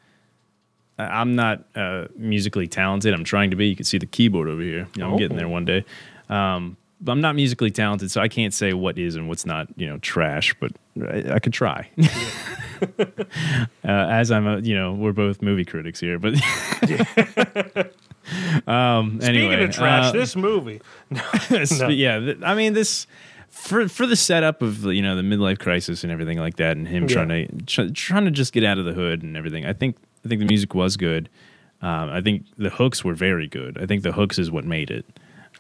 [0.99, 3.13] I'm not uh, musically talented.
[3.15, 3.67] I'm trying to be.
[3.69, 4.87] You can see the keyboard over here.
[4.97, 5.41] You know, I'm getting Oh.
[5.41, 5.85] there one day.
[6.29, 9.87] Um, I'm not musically talented, so I can't say what is and what's not, you
[9.87, 10.55] know, trash.
[10.59, 10.73] But
[11.07, 11.91] I, I could try.
[12.99, 13.05] uh,
[13.85, 16.35] as I'm a, you know, we're both movie critics here, but.
[18.67, 19.21] um.
[19.21, 20.81] Speaking anyway, of trash, uh, this movie.
[21.69, 23.07] Sp- Yeah, th- I mean this
[23.51, 26.89] for for the setup of you know the midlife crisis and everything like that, and
[26.89, 27.09] him Yeah.
[27.25, 29.65] trying to tr- trying to just get out of the hood and everything.
[29.67, 29.97] I think
[30.27, 31.29] I think the music was good.
[31.83, 33.79] Um, I think the hooks were very good.
[33.81, 35.05] I think the hooks is what made it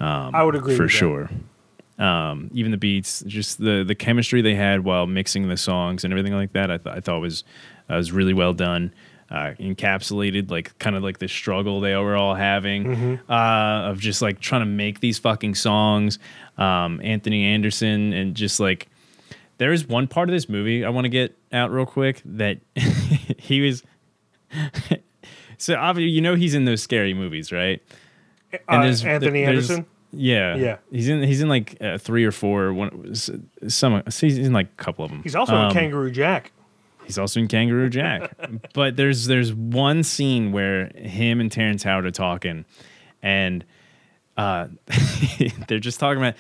[0.01, 0.99] I would agree for with that.
[0.99, 1.31] sure.
[1.99, 6.13] Um, even the beats, just the the chemistry they had while mixing the songs and
[6.13, 7.43] everything like that, I, th- I thought was
[7.91, 8.93] uh, was really well done.
[9.31, 13.33] Uh, encapsulated like kind of like the struggle they were all having Mm-hmm.
[13.33, 16.19] uh, of just like trying to make these fucking songs.
[16.59, 18.89] Um, Anthony Anderson and just like
[19.59, 22.59] there is one part of this movie I want to get out real quick that
[23.39, 23.83] he was.
[25.59, 27.83] so obviously, you know he's in those scary movies, right?
[28.69, 29.87] Uh, there's- Anthony there's- Anderson.
[30.13, 30.77] Yeah, Yeah.
[30.91, 31.23] He's in.
[31.25, 32.73] He's in like uh, three or four.
[32.73, 34.03] One, some.
[34.07, 35.21] He's in like a couple of them.
[35.23, 36.53] He's also Um, in Kangaroo Jack.
[37.05, 38.35] He's also in Kangaroo Jack.
[38.73, 42.65] but there's there's one scene where him and Terrence Howard are talking,
[43.23, 43.63] and
[44.39, 44.69] uh,
[45.69, 46.35] they're just talking about.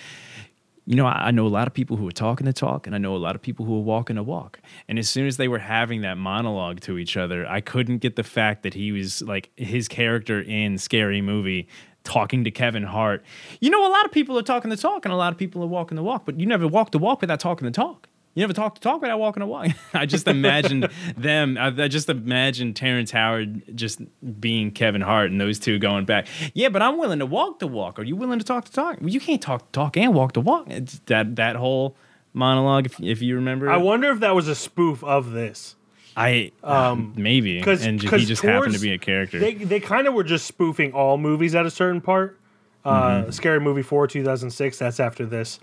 [0.86, 2.94] You know, I, I know a lot of people who are talking the talk, and
[2.94, 4.60] I know a lot of people who are walking the walk.
[4.88, 8.16] And as soon as they were having that monologue to each other, I couldn't get
[8.16, 11.68] the fact that he was like his character in Scary Movie
[12.04, 13.24] talking to Kevin Hart.
[13.60, 15.62] You know, a lot of people are talking the talk, and a lot of people
[15.62, 18.08] are walking the walk, but you never walk the walk without talking the talk.
[18.36, 19.68] You never talk to talk without walking the walk.
[19.94, 21.56] I just imagined them.
[21.58, 23.98] I, I just imagined Terrence Howard just
[24.40, 26.26] being Kevin Hart and those two going back.
[26.54, 27.98] Yeah, but I'm willing to walk the walk.
[27.98, 28.98] Are you willing to talk to talk?
[29.00, 30.66] Well, you can't talk talk and walk the walk.
[30.68, 31.96] It's that that whole
[32.34, 33.70] monologue, if, if you remember.
[33.70, 35.74] I wonder if that was a spoof of this.
[36.14, 39.38] I um, maybe, 'cause- and he 'cause just happened to be a character.
[39.38, 42.38] They they kind of were just spoofing all movies at a certain part.
[42.84, 43.30] Uh, Mm-hmm.
[43.30, 44.78] Scary Movie four, two thousand six.
[44.78, 45.58] That's after this.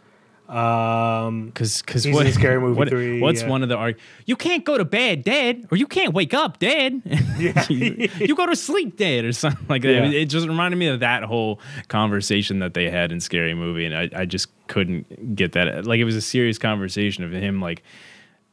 [0.50, 3.48] Um, Because because He's what Scary Movie what- 3, What's yeah.
[3.50, 6.60] one of the arg- You can't go to bed dead, or you can't wake up
[6.60, 7.02] dead.
[7.40, 7.66] Yeah.
[7.70, 10.12] you, you go to sleep dead, or something like that.
[10.12, 10.20] Yeah.
[10.20, 13.96] It just reminded me of that whole conversation that they had in Scary Movie, and
[13.98, 15.86] I, I just couldn't get that.
[15.86, 17.82] Like it was a serious conversation of him like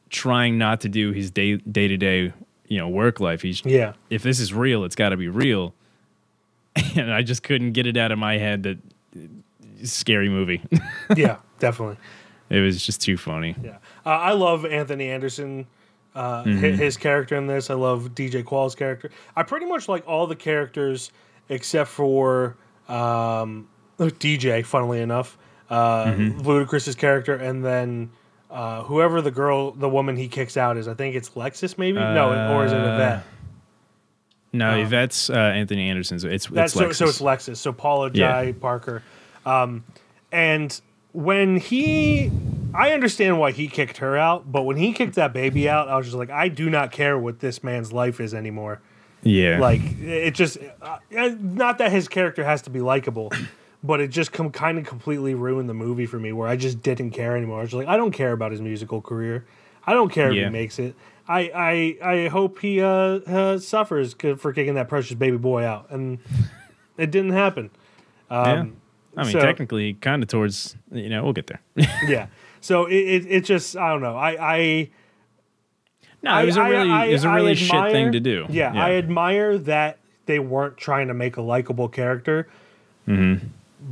[0.09, 2.33] trying not to do his day day to day
[2.67, 3.41] you know work life.
[3.43, 5.73] He's yeah, if this is real, it's got to be real.
[6.95, 8.77] And I just couldn't get it out of my head that
[9.83, 10.61] scary movie.
[11.17, 11.97] yeah, definitely.
[12.49, 13.55] it was just too funny.
[13.63, 15.67] Yeah, uh, I love Anthony Anderson.
[16.13, 16.75] Uh, Mm-hmm.
[16.75, 19.09] his, character in this, I love DJ Qualls' character.
[19.33, 21.09] I pretty much like all the characters
[21.47, 22.57] except for
[22.89, 24.65] um, DJ.
[24.65, 25.37] Funnily enough,
[25.69, 26.41] uh, Mm-hmm.
[26.41, 28.11] Ludacris's character, and then
[28.49, 30.89] uh, whoever the girl, the woman he kicks out is.
[30.89, 31.97] I think it's Lexus, maybe.
[31.99, 33.23] no, or is it Uh, Yvette?
[34.51, 36.25] No, Yvette's uh, Anthony Anderson's.
[36.25, 36.95] It's it's so, Lexus.
[36.95, 37.55] so it's Lexus.
[37.55, 38.51] So Paula Yeah.
[38.59, 39.01] Parker.
[39.45, 39.85] Um,
[40.33, 40.77] and
[41.13, 42.31] when he,
[42.73, 45.97] I understand why he kicked her out, but when he kicked that baby out, I
[45.97, 48.81] was just like, I do not care what this man's life is anymore.
[49.23, 50.97] yeah, Like it just, uh,
[51.39, 53.31] not that his character has to be likable,
[53.83, 56.81] but it just com- kind of completely ruined the movie for me, where I just
[56.81, 57.59] didn't care anymore.
[57.59, 59.45] I was just like, I don't care about his musical career.
[59.85, 60.95] I don't care if he makes it.
[61.27, 65.89] I I, I hope he uh, uh, suffers for kicking that precious baby boy out,
[65.89, 66.19] and
[66.97, 67.69] it didn't happen.
[68.29, 68.65] yeah.
[69.17, 70.75] I mean, so- technically, kind of towards.
[70.91, 71.61] You know, we'll get there.
[72.07, 72.27] yeah.
[72.61, 74.15] So it, it, it just I don't know.
[74.15, 74.89] I I
[76.23, 78.45] no, it was a I- really I- it was a really shit thing to do.
[78.49, 79.97] Yeah, I admire that
[80.27, 82.47] they weren't trying to make a likable character,
[83.07, 83.47] Mm-hmm.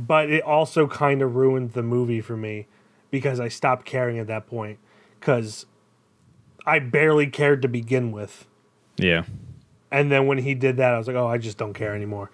[0.06, 2.66] but it also kind of ruined the movie for me
[3.10, 4.78] because I stopped caring at that point
[5.18, 5.66] because
[6.64, 8.46] I barely cared to begin with,
[8.96, 9.24] yeah.
[9.90, 12.30] and then when he did that, I was like, oh, I just don't care anymore.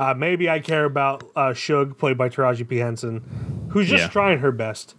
[0.00, 4.08] Uh, maybe I care about uh, Shug, played by Taraji P Henson, who's just Yeah.
[4.08, 4.94] trying her best.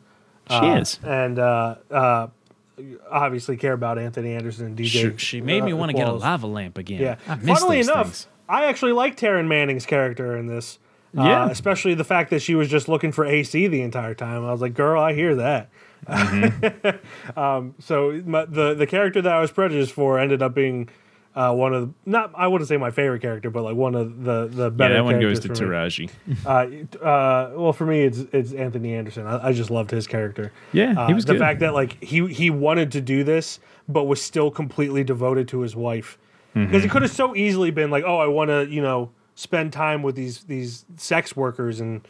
[0.49, 0.99] She Uh, is.
[1.03, 2.27] and uh, uh,
[3.09, 4.85] obviously care about Anthony Anderson and DJ.
[4.85, 7.01] She, she made me uh, want to get a lava lamp again.
[7.01, 7.15] Yeah.
[7.27, 8.27] I Funnily enough, things.
[8.47, 10.77] I actually like Taryn Manning's character in this.
[11.17, 11.49] Uh, Yeah.
[11.49, 14.45] especially the fact that she was just looking for AC the entire time.
[14.45, 15.69] I was like, girl, I hear that.
[16.07, 17.39] Mm-hmm.
[17.39, 20.89] um, so my, the the character that I was prejudiced for ended up being
[21.35, 24.23] uh, one of the, not I wouldn't say my favorite character, but like one of
[24.23, 24.93] the the better.
[24.93, 26.07] Yeah, that one goes to characters for me.
[26.37, 26.87] Taraji.
[27.01, 29.25] Uh, uh, well, for me, it's it's Anthony Anderson.
[29.27, 30.51] I, I just loved his character.
[30.73, 31.39] Yeah, he Uh, was the good.
[31.39, 35.61] fact that like he he wanted to do this, but was still completely devoted to
[35.61, 36.17] his wife.
[36.53, 36.85] Because Mm-hmm.
[36.85, 40.03] it could have so easily been like, oh, I want to you know spend time
[40.03, 42.05] with these these sex workers and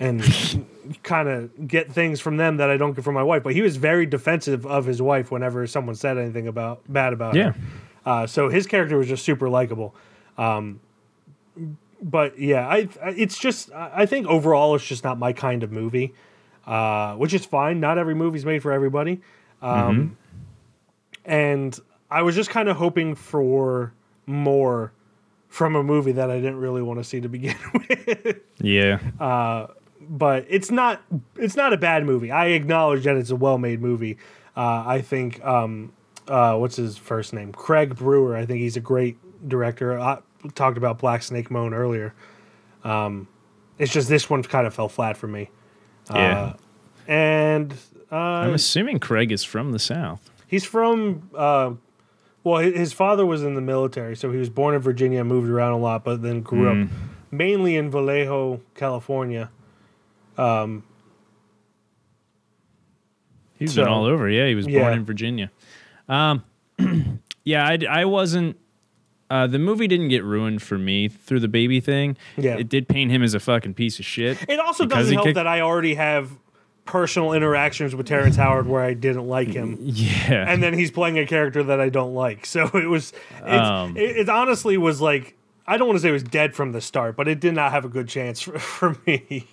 [0.00, 0.22] and
[1.04, 3.42] kind of get things from them that I don't get from my wife.
[3.44, 7.34] But he was very defensive of his wife whenever someone said anything about bad about
[7.36, 7.40] him.
[7.40, 7.52] Yeah.
[7.52, 7.60] her.
[8.06, 9.94] Uh, so his character was just super likable.
[10.38, 10.80] Um,
[12.02, 15.70] but yeah, I I- it's just I think overall it's just not my kind of
[15.72, 16.14] movie.
[16.66, 17.78] uh, which is fine.
[17.80, 19.20] Not every movie's made for everybody.
[19.62, 20.16] Um,
[21.24, 21.78] And
[22.10, 23.92] I was just kind of hoping for
[24.26, 24.92] more
[25.48, 28.38] from a movie that I didn't really want to see to begin with.
[28.60, 28.98] Yeah.
[30.08, 31.02] but it's not
[31.36, 32.30] it's not a bad movie.
[32.30, 34.18] I acknowledge that it's a well made movie.
[34.56, 35.92] Uh, I think um,
[36.28, 37.52] uh, what's his first name?
[37.52, 38.36] Craig Brewer.
[38.36, 39.16] I think he's a great
[39.48, 39.98] director.
[39.98, 40.18] I
[40.54, 42.14] talked about Black Snake Moan earlier.
[42.84, 43.28] Um,
[43.78, 45.50] it's just this one kind of fell flat for me.
[46.12, 46.54] yeah.
[47.08, 47.72] And
[48.10, 50.30] uh, I'm assuming Craig is from the South.
[50.46, 51.72] he's from uh,
[52.42, 55.72] well, his father was in the military, so he was born in Virginia, moved around
[55.72, 56.88] a lot, but then grew up
[57.30, 59.50] mainly in Vallejo, California.
[60.38, 60.84] Um,
[63.58, 64.28] He's So- been all over.
[64.28, 64.82] Yeah, he was Yeah.
[64.82, 65.50] born in Virginia.
[66.08, 66.44] Um,
[67.44, 68.56] yeah, I, I wasn't.
[69.28, 72.16] Uh, the movie didn't get ruined for me through the baby thing.
[72.36, 72.56] Yeah.
[72.58, 74.38] it did paint him as a fucking piece of shit.
[74.48, 76.30] It also doesn't he help kicked- that I already have
[76.84, 81.18] personal interactions with Terrence Howard where I didn't like him, Yeah, and then he's playing
[81.18, 82.46] a character that I don't like.
[82.46, 86.12] So it was, Um, it, it honestly was like I don't want to say it
[86.12, 88.96] was dead from the start, but it did not have a good chance for, for
[89.04, 89.48] me.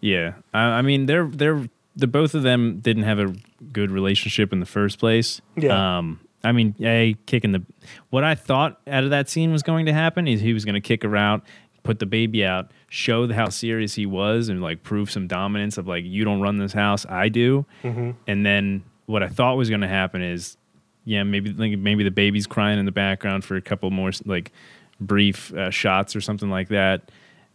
[0.00, 0.32] yeah.
[0.52, 3.34] I, I mean, they're they're the both of them didn't have a
[3.72, 5.40] good relationship in the first place.
[5.56, 5.98] Yeah.
[5.98, 7.62] Um, I mean, a kicking the
[8.10, 10.74] what I thought out of that scene was going to happen is he was going
[10.74, 11.42] to kick her out,
[11.84, 15.86] put the baby out, show how serious he was, and like prove some dominance of
[15.86, 17.64] like you don't run this house, I do.
[18.26, 20.56] And then what I thought was going to happen is,
[21.04, 24.52] yeah, maybe like, maybe the baby's crying in the background for a couple more like
[25.00, 27.10] brief uh, shots or something like that.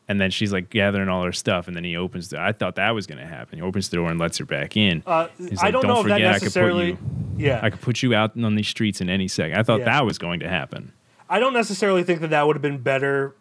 [0.09, 2.41] And then she's like gathering all her stuff, and then he opens the.
[2.41, 3.59] I thought that was going to happen.
[3.59, 5.03] He opens the door and lets her back in.
[5.05, 6.87] Uh, He's I like, don't, know if that forget I could put necessarily.
[6.89, 6.97] you-
[7.37, 9.57] Yeah, I could put you out on these streets in any second.
[9.57, 9.85] I thought Yeah.
[9.85, 10.93] that was going to happen.
[11.29, 13.35] I don't necessarily think that that would have been better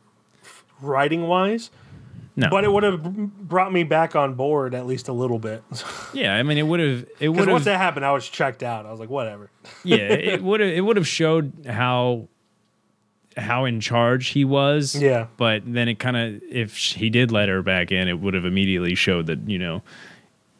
[0.83, 1.71] writing wise,
[2.37, 5.63] No, but it would have brought me back on board at least a little bit.
[6.13, 6.99] yeah, I mean, it would have.
[7.01, 8.85] It Because would once that happened, I was checked out.
[8.85, 9.51] I was like, whatever.
[9.85, 10.69] yeah, it would have.
[10.71, 12.29] It would have showed how
[13.39, 14.95] how in charge he was.
[14.95, 15.27] Yeah.
[15.37, 18.45] but then it kind of if he did let her back in, it would have
[18.45, 19.83] immediately showed that you know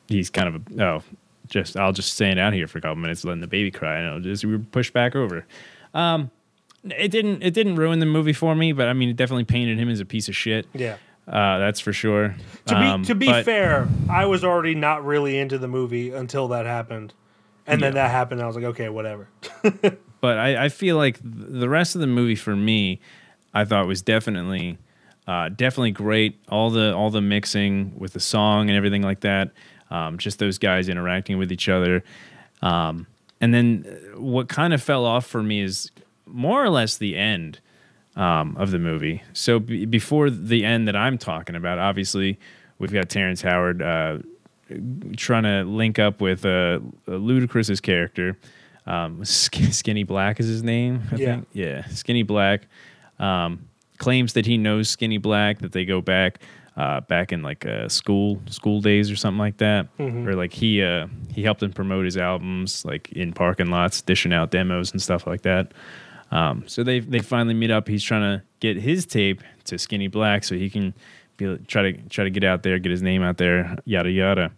[0.09, 1.03] he's kind of a, oh
[1.49, 4.09] just I'll just stand out here for a couple minutes letting the baby cry and
[4.09, 5.47] I'll just we push back over.
[5.95, 6.31] Um,
[6.85, 9.79] it didn't it didn't ruin the movie for me, but I mean it definitely painted
[9.79, 10.67] him as a piece of shit.
[10.75, 10.97] Yeah.
[11.27, 12.35] Uh, that's for sure.
[12.67, 16.11] To be Um, to be but- fair, I was already not really into the movie
[16.13, 17.13] until that happened,
[17.67, 18.41] and then that happened.
[18.41, 19.29] And I was like, okay, whatever.
[20.21, 23.01] but I, I feel like the rest of the movie for me,
[23.55, 24.79] I thought was definitely,
[25.27, 26.39] uh, definitely great.
[26.49, 29.51] All the all the mixing with the song and everything like that.
[29.91, 32.05] Um, just those guys interacting with each other.
[32.61, 33.07] Um,
[33.41, 35.91] and then uh, what kind of fell off for me is
[36.27, 37.61] more or less the end
[38.17, 39.23] um, of the movie.
[39.33, 42.39] So b- before the end that I'm talking about, obviously
[42.79, 44.19] we've got Terrence Howard uh,
[45.17, 48.37] trying to link up with uh, Ludacris's character.
[48.89, 51.03] Um, Sk- Skinny Black is his name.
[51.13, 51.27] I Yeah.
[51.35, 51.49] think.
[51.53, 52.67] Yeah, Skinny Black
[53.19, 55.59] um, claims that he knows Skinny Black.
[55.61, 56.41] That they go back
[56.77, 60.83] uh, back in like uh, school school days or something like that, or like he
[60.83, 65.03] uh, he helped him promote his albums like in parking lots, dishing out demos and
[65.03, 65.73] stuff like that.
[66.31, 67.89] Um, so they they finally meet up.
[67.89, 70.95] He's trying to get his tape to Skinny Black so he can
[71.37, 74.51] be, try to try to get out there, get his name out there, yada yada.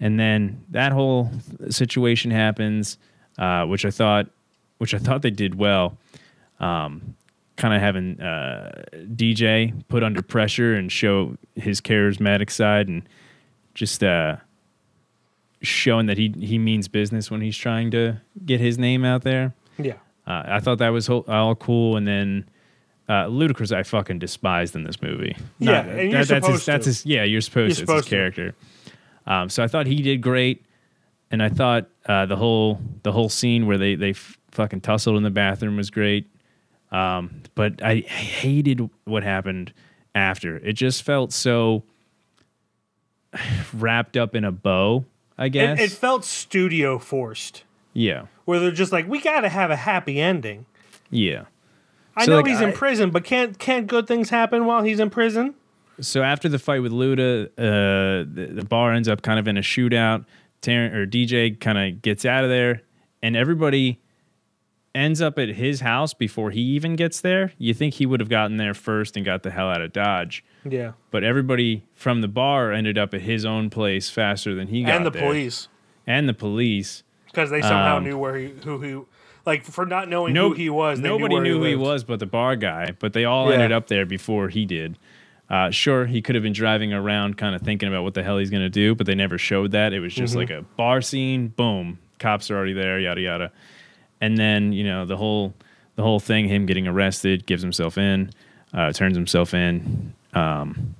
[0.00, 1.30] And then that whole
[1.70, 2.98] situation happens,
[3.38, 4.26] uh, which I thought,
[4.78, 5.98] which I thought they did well.
[6.60, 7.16] Um,
[7.56, 13.02] kind of having uh, DJ put under pressure and show his charismatic side, and
[13.74, 14.36] just uh,
[15.60, 19.54] showing that he he means business when he's trying to get his name out there.
[19.78, 19.94] Yeah.
[20.26, 22.48] Uh, I thought that was whole, all cool, and then
[23.08, 25.36] uh, Ludacris I fucking despised in this movie.
[25.58, 26.90] Yeah, and you're that's his, supposed that's to.
[26.90, 27.92] his yeah, you're supposed You're to.
[27.92, 28.16] supposed it's to.
[28.16, 28.54] his character.
[29.26, 30.64] Um, so I thought he did great,
[31.32, 35.16] and I thought uh, the whole the whole scene where they they f- fucking tussled
[35.16, 36.28] in the bathroom was great.
[36.92, 39.72] Um, but I hated what happened
[40.14, 40.58] after.
[40.58, 41.82] It just felt so
[43.72, 45.04] wrapped up in a bow.
[45.38, 45.80] I guess.
[45.80, 47.64] It, it felt studio forced,
[47.94, 48.26] yeah.
[48.44, 50.66] where they're just like, we got to have a happy ending.
[51.10, 51.44] Yeah.
[52.14, 55.00] I So, know like, he's in prison, but can't can't good things happen while he's
[55.00, 55.54] in prison?
[56.00, 59.56] so after the fight with Luda, uh, the, the bar ends up kind of in
[59.56, 60.24] a shootout.
[60.62, 62.82] Taryn or DJ kind of gets out of there,
[63.22, 64.00] and everybody
[64.94, 67.52] ends up at his house before he even gets there.
[67.58, 70.44] You think he would have gotten there first and got the hell out of Dodge,
[70.68, 70.92] Yeah.
[71.10, 74.88] but everybody from the bar ended up at his own place faster than he got
[74.88, 74.96] there.
[74.98, 75.22] And the there.
[75.22, 75.68] police,
[76.06, 77.02] and the police.
[77.26, 79.00] because they somehow Um, knew where he who he
[79.46, 81.00] like for not knowing No, who he was.
[81.00, 82.92] They nobody knew, where knew who he was but the bar guy.
[82.98, 83.54] But they all Yeah.
[83.54, 84.98] ended up there before he did.
[85.52, 88.38] Uh, sure, he could have been driving around, kind of thinking about what the hell
[88.38, 89.92] he's going to do, but they never showed that.
[89.92, 91.48] It was just like a bar scene.
[91.48, 92.98] Boom, cops are already there.
[92.98, 93.52] Yada yada.
[94.18, 95.52] And then you know the whole
[95.96, 98.30] the whole thing, him getting arrested, gives himself in,
[98.72, 100.94] uh, turns himself in, um,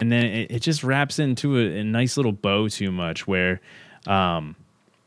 [0.00, 3.60] and then it, it just wraps into a, a nice little bow too much where.
[4.06, 4.56] Um,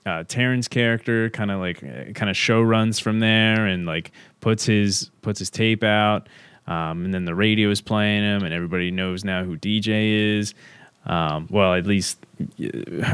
[0.05, 1.79] uh, Taryn's character kind of like
[2.13, 6.29] kind of show runs from there and like puts his puts his tape out,
[6.67, 10.53] um, and then the radio is playing him, and everybody knows now who DJ is.
[11.05, 12.17] Um, well, at least
[12.59, 12.65] uh,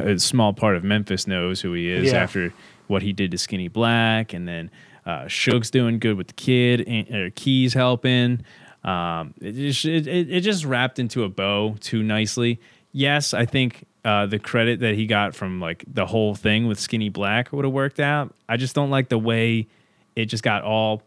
[0.03, 2.23] a small part of Memphis knows who he is Yeah.
[2.23, 2.53] after
[2.87, 4.71] what he did to Skinny Black, and then
[5.05, 8.43] uh, Shug's doing good with the kid, and, Keys helping.
[8.83, 12.59] Um, it, just, it it just wrapped into a bow too nicely.
[12.93, 16.79] Yes, I think uh, the credit that he got from like the whole thing with
[16.79, 18.33] Skinny Black would have worked out.
[18.49, 19.67] I just don't like the way
[20.15, 21.03] it just got all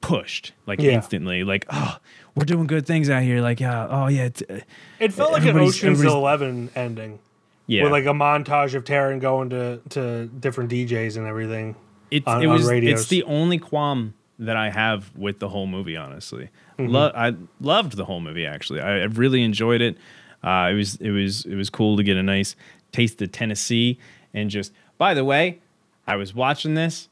[0.00, 0.92] pushed like Yeah.
[0.92, 1.44] instantly.
[1.44, 1.98] Like, oh,
[2.34, 3.40] we're doing good things out here.
[3.40, 4.56] Like, yeah, oh yeah, uh,
[4.98, 7.18] It felt like an Everybody's- Ocean's everybody's- Eleven ending.
[7.66, 7.82] yeah.
[7.84, 11.76] With like a montage of Taryn going to, to different DJs and everything.
[12.10, 13.00] it's on- it was radios.
[13.02, 15.96] it's the only qualm that I have with the whole movie.
[15.96, 16.48] Honestly,
[16.78, 16.92] Mm-hmm.
[16.92, 18.46] Lo- I loved the whole movie.
[18.46, 19.98] Actually, I, I really enjoyed it.
[20.42, 22.56] Uh, it was it was it was cool to get a nice
[22.90, 23.98] taste of Tennessee
[24.32, 24.72] and just.
[24.96, 25.58] By the way,
[26.06, 27.09] I was watching this.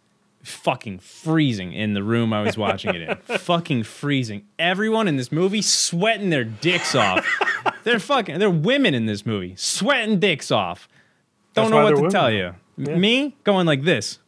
[0.48, 3.16] Fucking freezing in the room I was watching it in.
[3.38, 4.46] fucking freezing.
[4.58, 7.26] Everyone in this movie sweating their dicks off.
[7.84, 8.38] they're fucking.
[8.38, 10.88] They're women in this movie sweating dicks off.
[11.54, 12.54] Don't That's know what to they're tell you.
[12.78, 14.18] M- Me going like this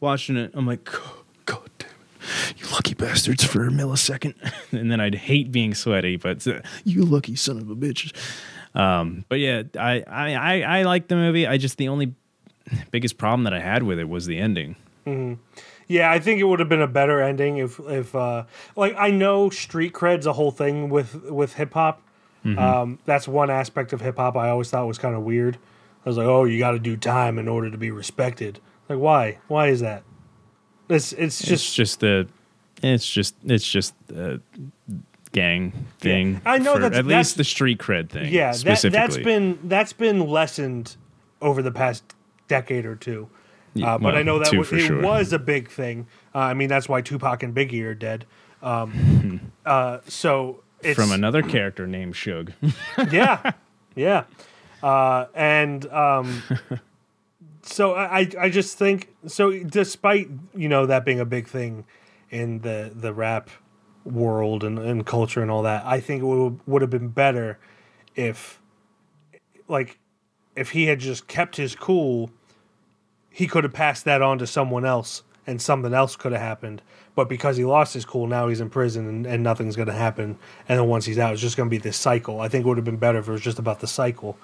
[0.00, 1.00] watching it, I'm like, God,
[1.46, 2.60] God damn it.
[2.60, 4.34] You lucky bastards for a millisecond.
[4.72, 8.14] and then I'd hate being sweaty, but uh, you lucky son of a bitch.
[8.74, 11.46] Um, but yeah, I, I, I, I like the movie.
[11.46, 12.14] I just, the only
[12.90, 14.76] biggest problem that I had with it was the ending.
[15.88, 18.44] Yeah, I think it would have been a better ending if if uh
[18.76, 22.02] like I know street cred's a whole thing with with hip hop.
[22.44, 22.58] Mm-hmm.
[22.58, 25.58] Um that's one aspect of hip hop I always thought was kind of weird.
[26.04, 28.58] I was like, "Oh, you got to do time in order to be respected."
[28.88, 29.38] Like why?
[29.48, 30.02] Why is that?
[30.88, 32.28] It's it's It's just just the,
[32.82, 34.40] it's just, it's just a
[35.32, 36.40] gang thing.
[36.44, 38.32] I know for that's- at least the street cred thing.
[38.32, 40.96] yeah, that, that's been that's been lessened
[41.40, 42.02] over the past
[42.48, 43.28] decade or two.
[43.76, 45.00] Uh, but well, I know that was, it sure.
[45.00, 46.06] was a big thing.
[46.34, 48.26] Uh, I mean, that's why Tupac and Biggie are dead.
[48.62, 52.52] Um, uh, so it's from another character named Suge.
[53.12, 53.52] yeah,
[53.94, 54.24] yeah,
[54.82, 56.42] uh, and um,
[57.62, 59.52] so I I- I just think so.
[59.64, 61.84] Despite you know that being a big thing
[62.30, 63.48] in the the rap
[64.04, 67.58] world and, and culture and all that, I think it would would have been better
[68.16, 68.60] if
[69.68, 69.98] like
[70.56, 72.30] if he had just kept his cool,
[73.30, 76.82] he could have passed that on to someone else and something else could have happened.
[77.14, 79.94] But because he lost his cool, now he's in prison and, and nothing's going to
[79.94, 80.38] happen.
[80.68, 82.40] And then once he's out, it's just going to be this cycle.
[82.40, 84.38] I think it would have been better if it was just about the cycle.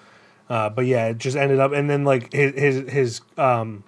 [0.49, 3.85] Uh, but yeah, it just ended up, and then like his his, his um,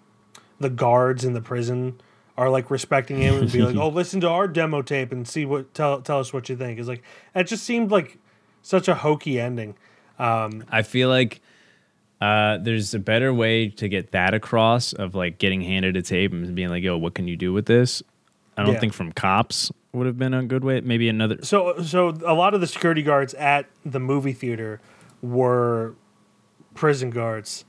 [0.58, 1.98] the guards in the prison
[2.36, 5.46] are like respecting him and be like, "Oh, listen to our demo tape and see
[5.46, 7.02] what tell tell us what you think." It's like
[7.34, 8.18] it just seemed like
[8.62, 9.74] such a hokey ending.
[10.18, 11.40] Um, I feel like
[12.20, 16.32] uh, there's a better way to get that across of like getting handed a tape
[16.32, 18.02] and being like, "Yo, what can you do with this?"
[18.56, 18.80] I don't Yeah.
[18.80, 20.80] think from cops would have been a good way.
[20.82, 21.38] Maybe another.
[21.42, 24.80] So so a lot of the security guards at the movie theater
[25.22, 25.94] were
[26.74, 27.64] prison guards,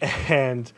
[0.00, 0.72] and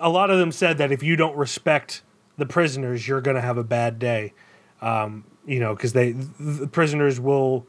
[0.00, 2.02] a lot of them said that if you don't respect
[2.38, 4.32] the prisoners, you're going to have a bad day.
[4.80, 7.66] Um, you know, because they the prisoners will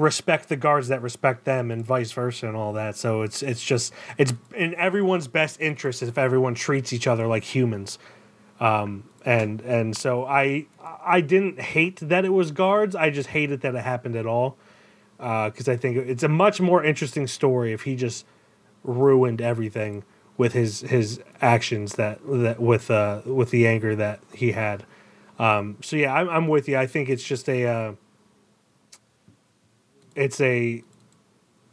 [0.00, 2.96] respect the guards that respect them, and vice versa, and all that.
[2.96, 7.44] So it's it's just it's in everyone's best interest if everyone treats each other like
[7.44, 7.98] humans
[8.60, 10.66] Um, and and so I
[11.04, 12.94] I didn't hate that it was guards.
[12.96, 14.56] I just hated that it happened at all
[15.18, 18.26] because I think it's a much more interesting story if he just
[18.84, 20.04] ruined everything
[20.38, 24.84] with his his actions that that with uh with the anger that he had.
[25.38, 26.76] Um, so yeah, I'm I'm with you.
[26.78, 27.92] I think it's just a uh,
[30.14, 30.82] it's a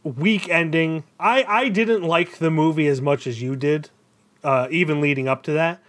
[0.02, 1.04] weak ending.
[1.18, 3.90] I I didn't like the movie as much as you did,
[4.44, 5.80] uh, even leading up to that.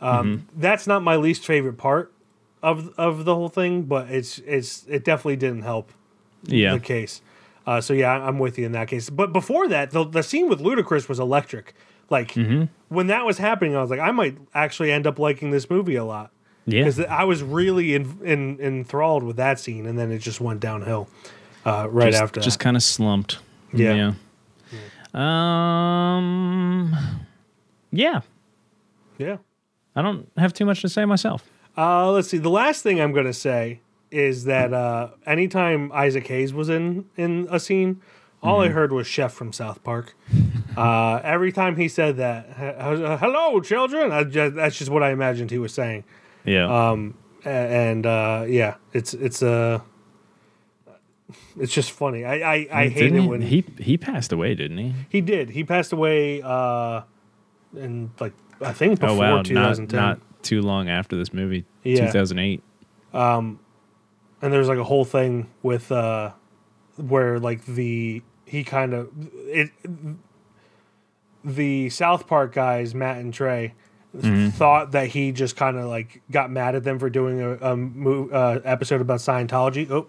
[0.00, 2.12] Um, That's not my least favorite part
[2.62, 5.92] of of the whole thing, but it's it's it definitely didn't help
[6.44, 7.22] Yeah, the case.
[7.66, 9.10] Uh, so yeah, I'm with you in that case.
[9.10, 11.74] But before that, the the scene with Ludacris was electric.
[12.08, 12.36] Like
[12.88, 15.96] when that was happening, I was like, I might actually end up liking this movie
[15.96, 16.30] a lot
[16.66, 16.82] yeah.
[16.82, 20.60] because I was really in, in, enthralled with that scene, and then it just went
[20.60, 21.08] downhill
[21.66, 22.40] uh, right just, after.
[22.40, 23.38] just kind of slumped.
[23.72, 24.12] Yeah.
[24.12, 24.14] Yeah.
[25.14, 26.94] Um.
[27.90, 28.20] Yeah.
[29.18, 29.38] yeah.
[29.94, 31.50] I don't have too much to say myself.
[31.76, 32.38] Uh, let's see.
[32.38, 37.06] The last thing I'm going to say is that uh, anytime Isaac Hayes was in
[37.16, 38.00] in a scene,
[38.42, 40.14] all I heard was Chef from South Park.
[40.76, 45.50] Uh, every time he said that, "Hello, children," I just, that's just what I imagined
[45.50, 46.04] he was saying.
[46.44, 46.90] Yeah.
[46.90, 47.16] Um.
[47.44, 49.80] and uh, yeah, it's it's uh,
[51.58, 52.24] it's just funny.
[52.24, 54.94] I I, I hate it he, when he he passed away, didn't he?
[55.08, 55.50] he did.
[55.50, 57.02] He passed away uh,
[57.76, 59.98] in like I think before oh wow, 2010.
[60.00, 62.06] not too long after this movie, Yeah.
[62.06, 62.62] 2008.
[63.12, 63.58] and
[64.40, 66.30] there's like a whole thing with uh
[66.96, 69.10] where like the he kind of
[69.48, 69.70] it
[71.44, 73.74] the South Park guys Matt and Trey
[74.52, 77.76] thought that he just kind of like got mad at them for doing a, a
[77.76, 79.90] mo- uh, episode about Scientology.
[79.90, 80.06] Oh,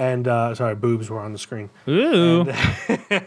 [0.00, 1.70] and uh, sorry, boobs were on the screen.
[1.86, 2.50] Ooh,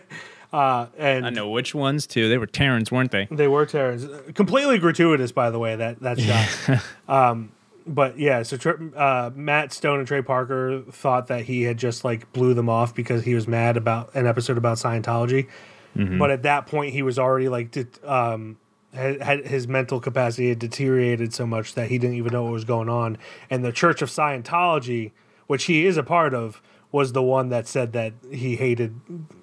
[0.51, 2.30] Uh, and I know which ones too.
[2.30, 3.28] They were Taryn's, weren't they?
[3.32, 4.05] They were Taryn's.
[4.34, 6.84] Completely gratuitous, by the way, that, that shot.
[7.07, 7.51] um,
[7.88, 8.57] but yeah, so
[8.95, 12.93] uh, Matt Stone and Trey Parker thought that he had just like blew them off
[12.93, 15.49] because he was mad about an episode about Scientology.
[15.95, 18.57] But at that point, he was already like, det- um,
[18.93, 22.53] had, had his mental capacity had deteriorated so much that he didn't even know what
[22.53, 23.17] was going on.
[23.49, 25.11] And the Church of Scientology,
[25.53, 28.99] which he is a part of, was the one that said that he hated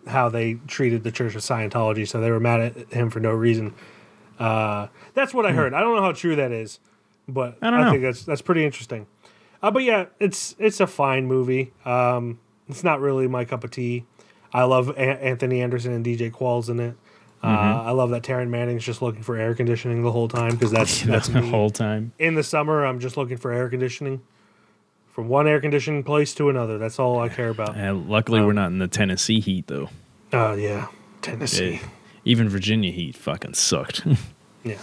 [0.08, 2.06] how they treated the Church of Scientology.
[2.06, 3.74] So they were mad at him for no reason.
[4.38, 5.72] Uh, that's what I heard.
[5.72, 6.80] I don't know how true that is,
[7.28, 7.80] but I, Hmm.
[7.80, 7.90] know.
[7.92, 9.06] think that's that's pretty interesting.
[9.62, 11.72] Uh, but yeah, it's it's a fine movie.
[11.84, 14.04] Um, it's not really my cup of tea.
[14.52, 16.96] I love a- Anthony Anderson and DJ Qualls in it.
[17.42, 17.88] Uh, Mm-hmm.
[17.88, 21.02] I love that Taryn Manning's just looking for air conditioning the whole time because that's
[21.12, 22.12] that's the whole time.
[22.18, 24.20] In the summer, I'm just looking for air conditioning
[25.12, 26.78] from one air conditioning place to another.
[26.78, 27.76] That's all I care about.
[27.76, 29.88] And luckily, Um, we're not in the Tennessee heat though.
[30.32, 30.86] Oh yeah,
[31.22, 31.80] Tennessee.
[32.24, 34.02] Even Virginia heat fucking sucked.
[34.62, 34.76] Yeah,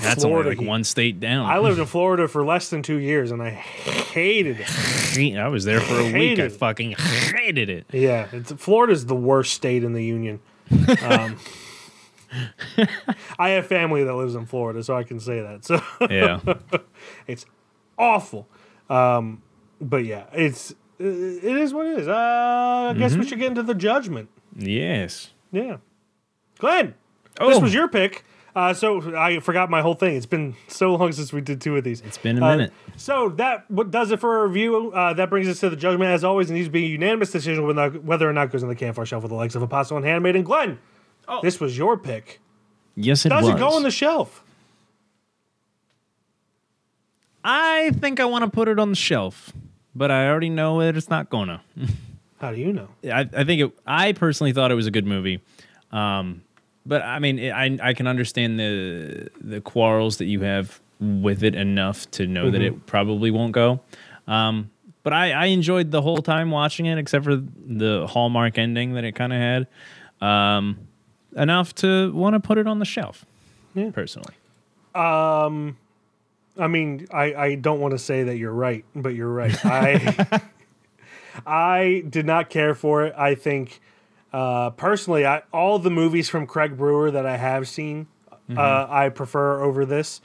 [0.00, 0.68] That's Florida only like heat.
[0.68, 1.46] one state down.
[1.46, 5.36] I lived in Florida for less than two years and I hated it.
[5.38, 6.40] I was there for a week.
[6.40, 7.86] I fucking hated it.
[7.92, 10.40] Yeah, it's, Florida's the worst state in the union.
[11.02, 11.36] Um,
[13.38, 15.64] I have family that lives in Florida, so I can say that.
[15.64, 16.40] So Yeah.
[17.28, 17.46] it's
[17.96, 18.48] awful.
[18.90, 19.42] Um,
[19.80, 22.08] but yeah, it's it is what it is.
[22.08, 23.20] Uh, I guess Mm-hmm.
[23.20, 24.28] we should get into the judgment.
[24.56, 25.30] yes.
[25.52, 25.76] Yeah,
[26.58, 26.94] Glen,
[27.38, 27.60] this Oh.
[27.60, 28.24] was your pick.
[28.56, 30.14] Uh, so I forgot my whole thing.
[30.16, 32.00] It's been so long since we did two of these.
[32.02, 32.72] It's been a Uh, minute.
[32.96, 34.92] so that what does it for a review.
[34.92, 36.10] Uh, that brings us to the judgment.
[36.12, 38.62] As always, it needs to be a unanimous decision whether, whether or not it goes
[38.62, 40.36] on the campfire shelf with the likes of Apostle and Handmaid.
[40.36, 40.78] And Glen,
[41.42, 42.40] this was your pick.
[42.94, 43.54] yes, it Does was.
[43.54, 44.43] it go on the shelf?
[47.44, 49.52] I think I want to put it on the shelf,
[49.94, 51.62] but I already know that it's not gonna.
[52.40, 52.88] How do you know?
[53.04, 55.40] I, I think it, I personally thought it was a good movie,
[55.92, 56.42] um,
[56.86, 61.42] but I mean, it, I I can understand the the quarrels that you have with
[61.42, 62.76] it enough to know that Mm-hmm.
[62.78, 63.80] it probably won't go.
[64.26, 64.70] Um,
[65.02, 69.04] but I, I enjoyed the whole time watching it, except for the hallmark ending that
[69.04, 69.66] it kind of had,
[70.26, 70.78] um,
[71.36, 73.26] enough to want to put it on the shelf.
[73.74, 73.90] Yeah.
[73.90, 74.34] Personally,
[76.56, 79.56] I mean, I, I don't want to say that you're right, but you're right.
[79.64, 80.40] I
[81.46, 83.14] I did not care for it.
[83.16, 83.80] I think
[84.32, 88.06] uh, personally, I, all the movies from Craig Brewer that I have seen,
[88.56, 90.20] uh, I prefer over this.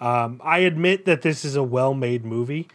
[0.00, 2.68] Um, I admit that this is a well-made movie,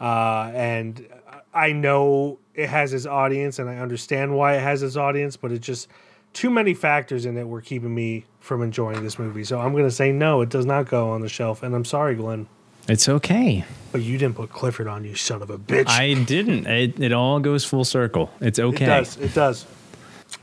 [0.00, 1.06] uh, and
[1.52, 5.52] I know it has its audience, and I understand why it has its audience, but
[5.52, 5.88] it's just
[6.32, 9.44] too many factors in it were keeping me from enjoying this movie.
[9.44, 11.84] So I'm going to say no, it does not go on the shelf, and I'm
[11.84, 12.46] sorry, Glen.
[12.88, 13.64] it's okay.
[13.92, 15.88] But you didn't put Clifford on, you son of a bitch.
[15.88, 16.66] I didn't.
[16.66, 18.30] It, it all goes full circle.
[18.40, 18.84] It's okay.
[18.84, 19.16] It does.
[19.18, 19.66] It does.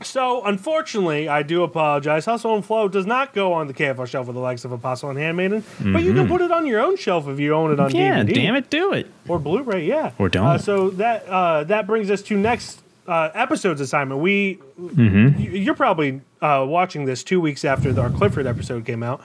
[0.02, 2.26] So, unfortunately, I do apologize.
[2.26, 5.08] Hustle and Flow does not go on the KFR shelf with the likes of Apostle
[5.10, 7.80] and Handmaiden, but you can put it on your own shelf if you own it
[7.80, 7.96] on Mm-hmm.
[7.96, 9.10] Yeah, DVD damn it, do it.
[9.26, 9.86] or Blu-ray.
[9.86, 10.46] Yeah, Or don't.
[10.46, 14.20] Uh, so that uh, that brings us to next uh, episode's assignment.
[14.20, 15.40] We Mm-hmm.
[15.40, 19.20] you're probably uh, watching this two weeks after the, our Clifford episode came out.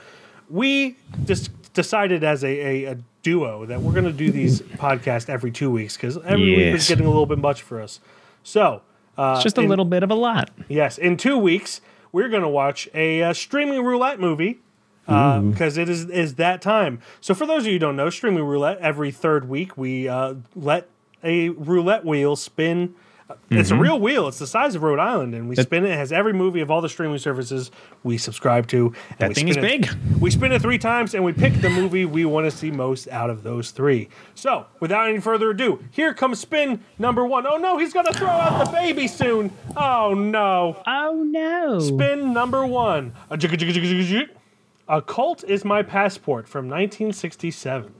[0.50, 5.28] We just decided as a, a, a duo that we're going to do these podcasts
[5.30, 6.82] every two weeks because every week Yes.
[6.82, 8.00] is getting a little bit much for us.
[8.42, 8.82] So.
[9.16, 10.50] Uh, It's just a in- little bit of a lot.
[10.68, 11.80] Yes, in two weeks
[12.10, 14.58] we're going to watch a uh, streaming roulette movie
[15.06, 16.98] because it is is that time.
[17.20, 20.34] So for those of you who don't know, streaming roulette every third week we uh,
[20.56, 20.88] let
[21.22, 22.94] a roulette wheel spin.
[23.50, 24.28] It's a real wheel.
[24.28, 25.90] It's the size of Rhode Island, and we spin it.
[25.90, 27.70] It has every movie of all the streaming services
[28.02, 28.92] we subscribe to.
[29.10, 29.88] And That we thing is it- big.
[30.20, 33.08] We spin it three times, and we pick the movie we want to see most
[33.08, 34.08] out of those three.
[34.34, 37.46] So, without any further ado, here comes spin number one.
[37.46, 39.50] Oh no, he's gonna throw out the baby soon.
[39.74, 40.82] Oh no.
[40.86, 41.78] Oh no.
[41.80, 43.12] Spin number one.
[43.30, 44.28] A jigga jigga jigga jigga jig.
[44.86, 47.90] A Colt is my passport from 1967.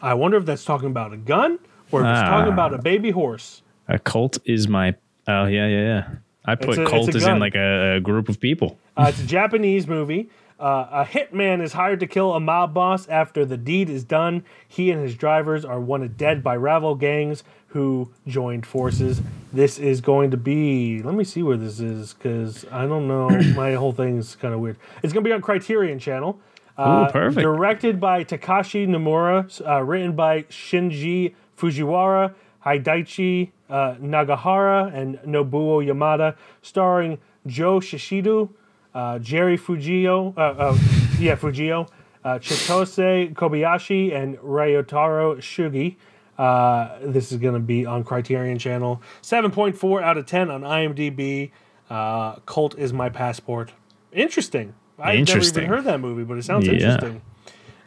[0.00, 1.58] I wonder if that's talking about a gun
[1.90, 2.54] or if it's talking Ah.
[2.54, 3.62] about a baby horse.
[3.88, 4.94] A cult is my.
[5.26, 6.08] Oh yeah, yeah, yeah.
[6.44, 7.34] I put a- cult as gun.
[7.36, 8.78] in like a, a group of people.
[8.96, 10.28] Uh, it's a Japanese movie.
[10.60, 13.08] Uh, a hitman is hired to kill a mob boss.
[13.08, 17.42] After the deed is done, he and his drivers are wanted dead by rival gangs
[17.68, 19.20] who joined forces.
[19.52, 21.02] This is going to be.
[21.02, 23.28] Let me see where this is because I don't know.
[23.56, 24.76] My whole thing is kind of weird.
[25.02, 26.38] It's going to be on Criterion Channel.
[26.78, 27.42] Uh, perfect.
[27.42, 36.36] Directed by Takashi Nomura, uh, written by Shinji Fujiwara, Hideichi uh, Nagahara, and Nobuo Yamada,
[36.62, 38.50] starring Joe Shishido,
[38.94, 40.78] uh, Jerry Fujio, uh, uh,
[41.18, 41.88] yeah, Fujio,
[42.24, 45.96] uh, Chitose Kobayashi, and Ryotaro Sugi.
[46.38, 49.00] Uh, this is going to be on Criterion Channel.
[49.22, 51.50] 7.4 out of 10 on IMDb.
[51.90, 53.72] Uh, Colt is my passport.
[54.12, 54.74] Interesting.
[54.98, 56.74] I've never even heard that movie, but it sounds Yeah.
[56.74, 57.22] interesting.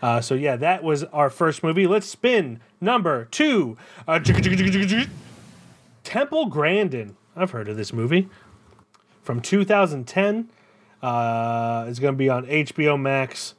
[0.02, 1.88] Uh, so yeah, that was our first movie.
[1.88, 3.78] Let's spin number two.
[4.08, 4.20] Uh,
[6.04, 7.16] Temple Grandin.
[7.36, 8.30] I've heard of this movie
[9.22, 10.50] from 2010.
[11.02, 13.54] Uh, it's going to be on HBO Max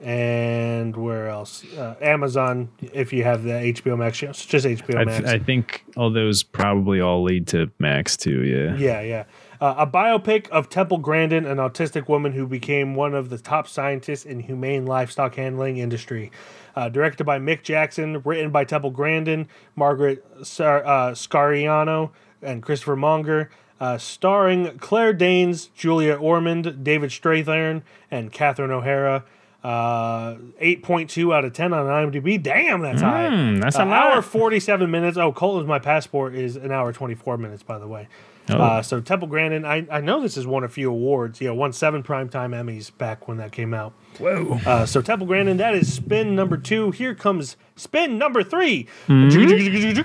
[0.00, 1.64] and where else?
[1.74, 2.70] Uh, Amazon.
[2.80, 5.18] If you have the HBO Max, it's just HBO I, Max.
[5.18, 8.44] th- I think all those probably all lead to Max too.
[8.44, 8.76] Yeah.
[8.76, 9.24] Yeah, yeah.
[9.60, 13.66] Uh, a biopic of Temple Grandin, an autistic woman who became one of the top
[13.66, 16.30] scientists in humane livestock handling industry.
[16.76, 22.94] Uh, directed by Mick Jackson, written by Temple Grandin, Margaret Sar- uh, Scariano, and Christopher
[22.96, 23.50] Monger.
[23.80, 29.24] Uh, starring Claire Danes, Julia Ormond, David Strathairn, and Catherine O'Hara.
[29.62, 32.40] Uh, 8.2 out of 10 on IMDb.
[32.40, 33.28] Damn, that's high.
[33.28, 35.16] Hmm, that's An hour 47 minutes.
[35.16, 38.08] Oh, Colt is my passport is an hour 24 minutes, by the way.
[38.50, 38.58] Oh.
[38.58, 41.40] Uh, so Temple Grandin, I, I know this has won a few awards.
[41.40, 43.92] Yeah, won seven primetime Emmys back when that came out.
[44.18, 44.58] Whoa.
[44.66, 46.90] Uh, so Temple Grandin, that is spin number two.
[46.90, 50.00] Here comes spin number 3 Mm-hmm.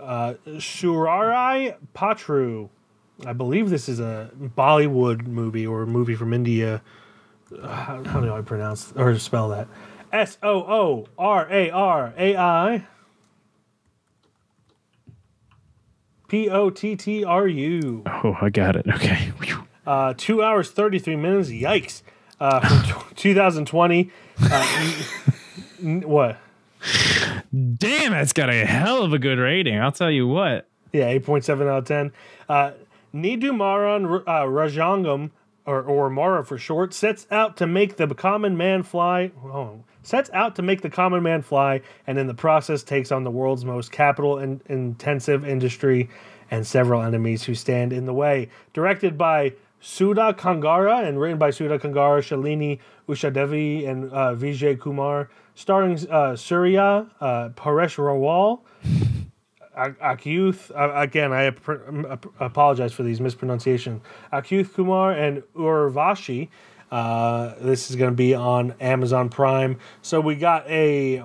[0.00, 0.34] Uh,
[1.94, 2.68] Pottru.
[3.26, 6.82] I believe this is a Bollywood movie or a movie from India.
[7.52, 9.66] Uh, how, how do I pronounce or spell that?
[10.12, 12.86] S O O R A R A I
[16.28, 18.02] P O T T R U.
[18.06, 18.86] Oh, I got it.
[18.88, 19.32] Okay.
[19.86, 21.48] Uh, two hours, 33 minutes.
[21.48, 22.02] Yikes.
[22.38, 24.10] Uh, from t- 2020.
[24.40, 24.94] Uh,
[25.82, 26.36] n- n- what?
[27.52, 29.78] Damn, that's got a hell of a good rating.
[29.80, 30.68] I'll tell you what.
[30.92, 32.12] Yeah, 8.7 out of 10.
[32.48, 32.70] Uh,
[33.14, 35.30] Nidu Maran uh, Rajangam,
[35.66, 39.32] or, or Mara for short, sets out to make the common man fly.
[39.42, 43.24] Oh, sets out to make the common man fly, and in the process takes on
[43.24, 46.08] the world's most capital in, intensive industry
[46.50, 48.48] and several enemies who stand in the way.
[48.72, 55.28] Directed by Sudha Kongara and written by Sudha Kongara, Shalini Ushadevi, and uh, Vijay Kumar.
[55.54, 58.60] Starring uh, Surya, uh, Paresh Rawal,
[59.76, 64.00] Achyuth, uh, again, I ap- ap- apologize for these mispronunciations.
[64.32, 66.48] Achyuth Kumar and Urvashi.
[66.90, 69.78] Uh, this is going to be on Amazon Prime.
[70.02, 71.22] So we got a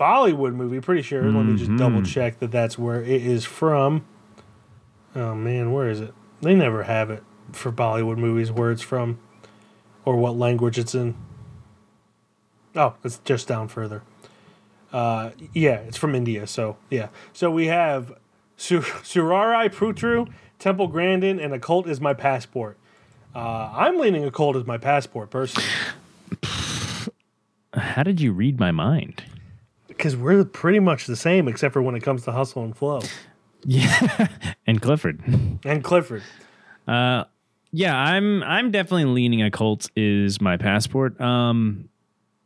[0.00, 1.22] Bollywood movie, pretty sure.
[1.22, 4.04] Let me just double check that that's where it is from.
[5.14, 6.12] Oh man, where is it?
[6.42, 9.20] They never have it for Bollywood movies where it's from
[10.04, 11.14] or what language it's in.
[12.74, 14.02] Oh, it's just down further.
[14.92, 16.46] Uh, yeah, it's from India.
[16.46, 18.18] So yeah, so we have
[18.56, 22.76] Sur- Soorarai Pottru, Temple Grandin, and A Colt is my passport.
[23.34, 25.68] Uh, I'm leaning Occult as my passport personally
[27.74, 29.24] How did you read my mind?
[29.88, 33.00] because we're pretty much the same except for when it comes to hustle and flow
[33.64, 34.26] Yeah.
[34.66, 35.20] and Clifford.
[35.64, 36.22] and Clifford.
[36.86, 41.20] Yeah, I'm I'm definitely leaning a cult is my passport.
[41.20, 41.88] Um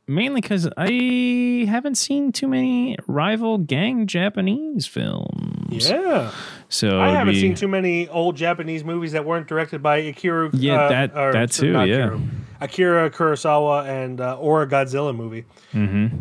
[0.06, 5.90] mainly cuz I haven't seen too many rival gang Japanese films.
[5.90, 6.30] Yeah,
[6.68, 10.50] So I haven't be- seen too many old Japanese movies that weren't directed by Akira.
[10.52, 12.18] Yeah, uh, that- or- that too, not yeah.
[12.60, 15.44] Akira, Akira Kurosawa and uh, or a Godzilla movie.
[15.72, 16.18] Mm-hmm.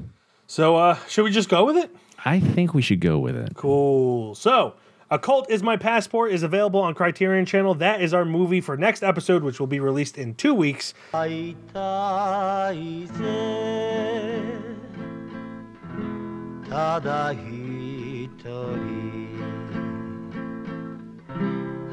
[0.48, 1.94] So uh, should we just go with it?
[2.24, 3.54] I think we should go with it.
[3.56, 4.36] Cool.
[4.36, 4.74] So,
[5.12, 7.76] A Colt is My Passport is available on Criterion Channel.
[7.76, 10.94] That is our movie for next episode, which will be released in two weeks.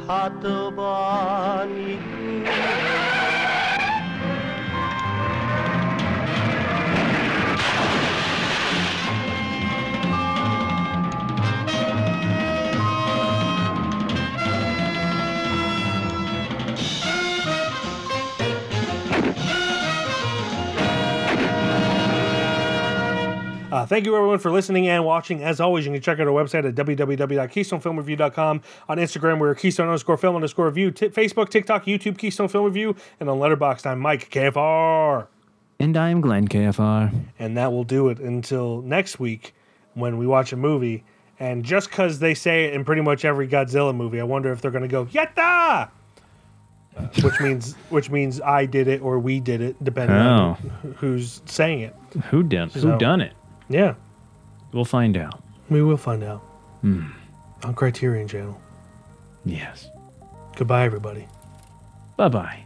[0.06, 0.30] 会
[1.66, 2.93] い
[23.74, 25.42] Uh, thank you everyone for listening and watching.
[25.42, 28.62] As always, you can check out our website at www.keystonefilmreview.com.
[28.88, 30.92] On Instagram, we're Keystone underscore film underscore review.
[30.92, 32.94] T- Facebook, TikTok, YouTube, Keystone Film Review.
[33.18, 35.26] And on Letterboxd, I'm Mike KFR.
[35.80, 37.12] And I am Glen KFR.
[37.40, 39.56] And that will do it until next week
[39.94, 41.02] when we watch a movie.
[41.40, 44.60] And just because they say it in pretty much every Godzilla movie, I wonder if
[44.60, 45.88] they're going to go Yatta,
[46.96, 51.42] uh, which means which means I did it or we did it, depending on who's
[51.46, 51.96] saying it.
[52.30, 52.70] Who done?
[52.70, 53.32] So- Who done it?
[53.74, 53.94] Yeah,
[54.72, 55.42] We'll find out.
[55.68, 56.38] we will find out
[56.82, 57.10] hmm.
[57.64, 58.56] on Criterion Channel.
[59.44, 59.88] Yes.
[60.54, 61.26] Goodbye, everybody.
[62.16, 62.60] Bye bye.